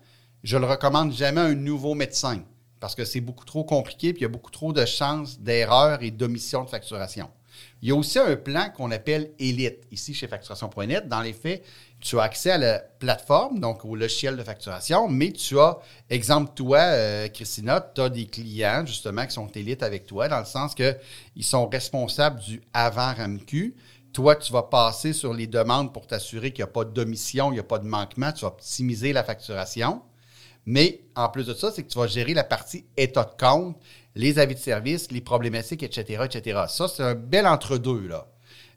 je 0.43 0.57
le 0.57 0.65
recommande 0.65 1.13
jamais 1.13 1.41
à 1.41 1.45
un 1.45 1.55
nouveau 1.55 1.93
médecin 1.93 2.39
parce 2.79 2.95
que 2.95 3.05
c'est 3.05 3.21
beaucoup 3.21 3.45
trop 3.45 3.63
compliqué 3.63 4.13
puis 4.13 4.21
il 4.21 4.23
y 4.23 4.25
a 4.25 4.29
beaucoup 4.29 4.51
trop 4.51 4.73
de 4.73 4.85
chances 4.85 5.39
d'erreurs 5.39 6.01
et 6.01 6.09
d'omission 6.09 6.63
de 6.63 6.69
facturation. 6.69 7.29
Il 7.81 7.89
y 7.89 7.91
a 7.91 7.95
aussi 7.95 8.19
un 8.19 8.35
plan 8.35 8.69
qu'on 8.75 8.91
appelle 8.91 9.31
Elite, 9.39 9.83
ici 9.91 10.13
chez 10.13 10.27
facturation.net. 10.27 11.07
Dans 11.07 11.21
les 11.21 11.33
faits, 11.33 11.63
tu 11.99 12.19
as 12.19 12.23
accès 12.23 12.51
à 12.51 12.57
la 12.57 12.79
plateforme, 12.79 13.59
donc 13.59 13.85
au 13.85 13.95
logiciel 13.95 14.35
de 14.35 14.43
facturation, 14.43 15.07
mais 15.07 15.31
tu 15.31 15.59
as, 15.59 15.77
exemple, 16.09 16.51
toi, 16.55 16.79
euh, 16.79 17.27
Christina, 17.27 17.81
tu 17.93 18.01
as 18.01 18.09
des 18.09 18.25
clients, 18.25 18.85
justement, 18.85 19.25
qui 19.25 19.33
sont 19.33 19.47
Elite 19.47 19.83
avec 19.83 20.05
toi, 20.05 20.27
dans 20.27 20.39
le 20.39 20.45
sens 20.45 20.75
qu'ils 20.75 20.95
sont 21.41 21.67
responsables 21.67 22.39
du 22.39 22.61
avant 22.73 23.13
RAMQ. 23.13 23.75
Toi, 24.13 24.35
tu 24.35 24.51
vas 24.51 24.63
passer 24.63 25.13
sur 25.13 25.33
les 25.33 25.47
demandes 25.47 25.93
pour 25.93 26.07
t'assurer 26.07 26.51
qu'il 26.51 26.63
n'y 26.63 26.69
a 26.69 26.73
pas 26.73 26.85
d'omission, 26.85 27.51
il 27.51 27.55
n'y 27.55 27.59
a 27.59 27.63
pas 27.63 27.79
de 27.79 27.87
manquement, 27.87 28.31
tu 28.31 28.41
vas 28.41 28.47
optimiser 28.47 29.13
la 29.13 29.23
facturation. 29.23 30.01
Mais 30.67 30.99
en 31.15 31.29
plus 31.29 31.47
de 31.47 31.53
ça, 31.53 31.71
c'est 31.71 31.81
que 31.81 31.87
tu 31.89 31.97
vas 31.97 32.07
gérer 32.07 32.33
la 32.33 32.43
partie 32.43 32.85
état 32.97 33.23
de 33.23 33.41
compte, 33.41 33.77
les 34.15 34.37
avis 34.37 34.53
de 34.53 34.59
service, 34.59 35.09
les 35.11 35.21
problématiques, 35.21 35.81
etc., 35.81 36.25
etc. 36.25 36.63
Ça, 36.67 36.89
c'est 36.89 37.03
un 37.03 37.15
bel 37.15 37.47
entre-deux, 37.47 38.05
là. 38.07 38.27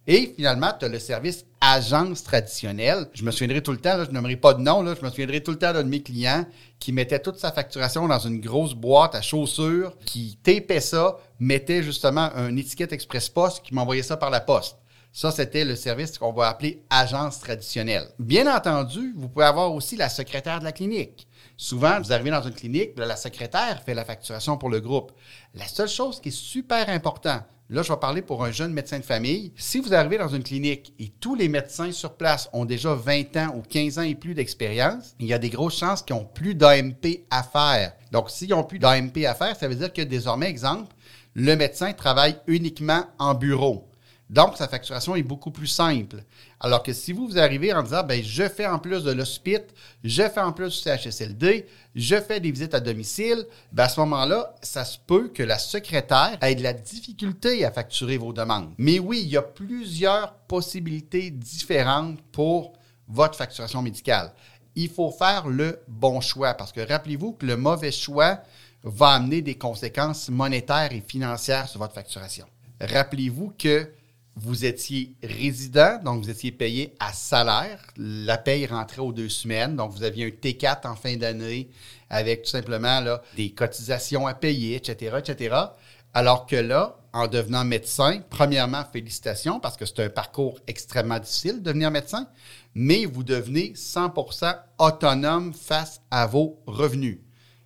Et 0.06 0.32
finalement, 0.36 0.70
tu 0.78 0.84
as 0.84 0.88
le 0.88 1.00
service 1.00 1.44
agence 1.60 2.22
traditionnelle. 2.22 3.08
Je 3.12 3.24
me 3.24 3.32
souviendrai 3.32 3.60
tout 3.60 3.72
le 3.72 3.78
temps, 3.78 3.96
là, 3.96 4.04
je 4.04 4.12
n'aimerais 4.12 4.36
pas 4.36 4.54
de 4.54 4.60
nom, 4.60 4.82
là, 4.82 4.94
je 4.98 5.04
me 5.04 5.10
souviendrai 5.10 5.42
tout 5.42 5.50
le 5.50 5.58
temps 5.58 5.72
d'un 5.72 5.82
de 5.82 5.88
mes 5.88 6.00
clients 6.02 6.46
qui 6.78 6.92
mettait 6.92 7.18
toute 7.18 7.38
sa 7.38 7.50
facturation 7.50 8.06
dans 8.06 8.18
une 8.20 8.40
grosse 8.40 8.74
boîte 8.74 9.16
à 9.16 9.20
chaussures, 9.20 9.98
qui 10.06 10.38
tapait 10.42 10.80
ça, 10.80 11.18
mettait 11.40 11.82
justement 11.82 12.30
une 12.36 12.58
étiquette 12.58 12.92
Express 12.92 13.28
Post, 13.28 13.62
qui 13.64 13.74
m'envoyait 13.74 14.04
ça 14.04 14.16
par 14.16 14.30
la 14.30 14.40
poste. 14.40 14.76
Ça, 15.12 15.32
c'était 15.32 15.64
le 15.64 15.74
service 15.74 16.16
qu'on 16.18 16.32
va 16.32 16.48
appeler 16.48 16.84
agence 16.88 17.40
traditionnelle. 17.40 18.06
Bien 18.20 18.52
entendu, 18.54 19.12
vous 19.16 19.28
pouvez 19.28 19.44
avoir 19.44 19.74
aussi 19.74 19.96
la 19.96 20.08
secrétaire 20.08 20.60
de 20.60 20.64
la 20.64 20.72
clinique. 20.72 21.26
Souvent, 21.62 22.00
vous 22.00 22.10
arrivez 22.10 22.30
dans 22.30 22.40
une 22.40 22.54
clinique, 22.54 22.92
la 22.96 23.16
secrétaire 23.16 23.82
fait 23.84 23.92
la 23.92 24.06
facturation 24.06 24.56
pour 24.56 24.70
le 24.70 24.80
groupe. 24.80 25.12
La 25.54 25.68
seule 25.68 25.90
chose 25.90 26.18
qui 26.18 26.30
est 26.30 26.32
super 26.32 26.88
importante, 26.88 27.42
là, 27.68 27.82
je 27.82 27.92
vais 27.92 27.98
parler 27.98 28.22
pour 28.22 28.42
un 28.42 28.50
jeune 28.50 28.72
médecin 28.72 28.98
de 28.98 29.04
famille. 29.04 29.52
Si 29.56 29.78
vous 29.78 29.92
arrivez 29.92 30.16
dans 30.16 30.28
une 30.28 30.42
clinique 30.42 30.94
et 30.98 31.12
tous 31.20 31.34
les 31.34 31.50
médecins 31.50 31.92
sur 31.92 32.14
place 32.14 32.48
ont 32.54 32.64
déjà 32.64 32.94
20 32.94 33.36
ans 33.36 33.54
ou 33.54 33.60
15 33.60 33.98
ans 33.98 34.02
et 34.02 34.14
plus 34.14 34.32
d'expérience, 34.32 35.14
il 35.18 35.26
y 35.26 35.34
a 35.34 35.38
des 35.38 35.50
grosses 35.50 35.76
chances 35.76 36.00
qu'ils 36.00 36.16
n'ont 36.16 36.24
plus 36.24 36.54
d'AMP 36.54 37.26
à 37.28 37.42
faire. 37.42 37.92
Donc, 38.10 38.30
s'ils 38.30 38.48
n'ont 38.48 38.64
plus 38.64 38.78
d'AMP 38.78 39.26
à 39.26 39.34
faire, 39.34 39.54
ça 39.54 39.68
veut 39.68 39.74
dire 39.74 39.92
que 39.92 40.00
désormais, 40.00 40.48
exemple, 40.48 40.94
le 41.34 41.56
médecin 41.56 41.92
travaille 41.92 42.38
uniquement 42.46 43.04
en 43.18 43.34
bureau. 43.34 43.89
Donc, 44.30 44.56
sa 44.56 44.68
facturation 44.68 45.16
est 45.16 45.24
beaucoup 45.24 45.50
plus 45.50 45.66
simple. 45.66 46.22
Alors 46.60 46.84
que 46.84 46.92
si 46.92 47.12
vous, 47.12 47.26
vous 47.26 47.38
arrivez 47.38 47.72
en 47.72 47.82
disant, 47.82 48.04
ben, 48.04 48.22
je 48.22 48.48
fais 48.48 48.66
en 48.66 48.78
plus 48.78 49.02
de 49.02 49.10
l'hospice, 49.10 49.58
je 50.04 50.22
fais 50.22 50.40
en 50.40 50.52
plus 50.52 50.68
du 50.68 50.88
CHSLD, 50.88 51.66
je 51.96 52.14
fais 52.20 52.38
des 52.38 52.52
visites 52.52 52.74
à 52.74 52.78
domicile, 52.78 53.44
ben, 53.72 53.84
à 53.84 53.88
ce 53.88 53.98
moment-là, 53.98 54.54
ça 54.62 54.84
se 54.84 54.98
peut 55.04 55.30
que 55.34 55.42
la 55.42 55.58
secrétaire 55.58 56.38
ait 56.42 56.54
de 56.54 56.62
la 56.62 56.72
difficulté 56.72 57.64
à 57.64 57.72
facturer 57.72 58.18
vos 58.18 58.32
demandes. 58.32 58.72
Mais 58.78 59.00
oui, 59.00 59.20
il 59.24 59.30
y 59.30 59.36
a 59.36 59.42
plusieurs 59.42 60.34
possibilités 60.46 61.32
différentes 61.32 62.22
pour 62.30 62.74
votre 63.08 63.36
facturation 63.36 63.82
médicale. 63.82 64.32
Il 64.76 64.90
faut 64.90 65.10
faire 65.10 65.48
le 65.48 65.80
bon 65.88 66.20
choix 66.20 66.54
parce 66.54 66.70
que 66.70 66.86
rappelez-vous 66.86 67.32
que 67.32 67.46
le 67.46 67.56
mauvais 67.56 67.90
choix 67.90 68.38
va 68.84 69.08
amener 69.08 69.42
des 69.42 69.56
conséquences 69.56 70.28
monétaires 70.28 70.92
et 70.92 71.00
financières 71.00 71.68
sur 71.68 71.80
votre 71.80 71.94
facturation. 71.94 72.46
Rappelez-vous 72.80 73.52
que 73.58 73.90
vous 74.42 74.64
étiez 74.64 75.14
résident, 75.22 75.98
donc 76.02 76.22
vous 76.22 76.30
étiez 76.30 76.50
payé 76.50 76.94
à 76.98 77.12
salaire. 77.12 77.78
La 77.96 78.38
paye 78.38 78.64
rentrait 78.64 79.02
aux 79.02 79.12
deux 79.12 79.28
semaines, 79.28 79.76
donc 79.76 79.92
vous 79.92 80.02
aviez 80.02 80.26
un 80.26 80.28
T4 80.30 80.86
en 80.86 80.96
fin 80.96 81.16
d'année 81.16 81.68
avec 82.08 82.44
tout 82.44 82.50
simplement 82.50 83.00
là, 83.00 83.22
des 83.36 83.50
cotisations 83.50 84.26
à 84.26 84.32
payer, 84.32 84.76
etc., 84.76 85.16
etc. 85.18 85.56
Alors 86.14 86.46
que 86.46 86.56
là, 86.56 86.96
en 87.12 87.26
devenant 87.26 87.64
médecin, 87.64 88.22
premièrement, 88.30 88.82
félicitations 88.90 89.60
parce 89.60 89.76
que 89.76 89.84
c'est 89.84 90.00
un 90.00 90.08
parcours 90.08 90.58
extrêmement 90.66 91.18
difficile 91.18 91.58
de 91.58 91.64
devenir 91.64 91.90
médecin, 91.90 92.26
mais 92.74 93.04
vous 93.04 93.22
devenez 93.22 93.74
100% 93.74 94.56
autonome 94.78 95.52
face 95.52 96.00
à 96.10 96.26
vos 96.26 96.62
revenus. 96.66 97.18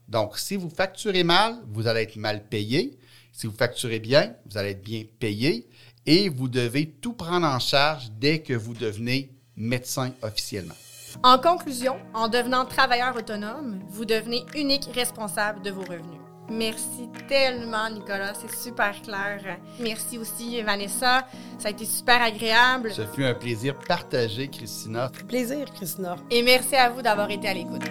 Donc, 0.09 0.39
si 0.39 0.57
vous 0.57 0.71
facturez 0.71 1.23
mal, 1.23 1.55
vous 1.69 1.87
allez 1.87 2.03
être 2.03 2.17
mal 2.17 2.49
payé. 2.49 2.99
Si 3.33 3.47
vous 3.47 3.55
facturez 3.55 4.01
bien, 4.01 4.35
vous 4.51 4.59
allez 4.59 4.71
être 4.71 4.83
bien 4.83 5.05
payé 5.19 5.69
et 6.07 6.29
vous 6.29 6.49
devez 6.49 6.91
tout 6.91 7.13
prendre 7.13 7.47
en 7.47 7.59
charge 7.59 8.11
dès 8.19 8.41
que 8.41 8.55
vous 8.55 8.75
devenez 8.75 9.31
médecin 9.57 10.13
officiellement. 10.23 10.75
En 11.23 11.39
conclusion, 11.39 11.97
en 12.13 12.29
devenant 12.29 12.65
travailleur 12.65 13.15
autonome, 13.17 13.81
vous 13.89 14.05
devenez 14.05 14.45
unique 14.55 14.89
responsable 14.95 15.63
de 15.63 15.71
vos 15.71 15.83
revenus. 15.83 16.21
Merci 16.51 17.09
tellement, 17.27 17.89
Nicolas. 17.89 18.35
C'est 18.35 18.55
super 18.55 19.01
clair. 19.01 19.59
Merci 19.81 20.19
aussi, 20.19 20.61
Vanessa. 20.63 21.27
Ça 21.59 21.69
a 21.69 21.71
été 21.71 21.87
super 21.87 22.21
agréable. 22.21 22.93
Ce 22.93 23.07
fut 23.07 23.25
un 23.25 23.35
plaisir 23.35 23.79
partagé, 23.79 24.49
Christina. 24.49 25.11
Plaisir, 25.27 25.73
Christina. 25.73 26.17
Et 26.31 26.43
merci 26.43 26.77
à 26.77 26.91
vous 26.91 27.01
d'avoir 27.01 27.31
été 27.31 27.49
à 27.49 27.55
l'écoute. 27.55 27.91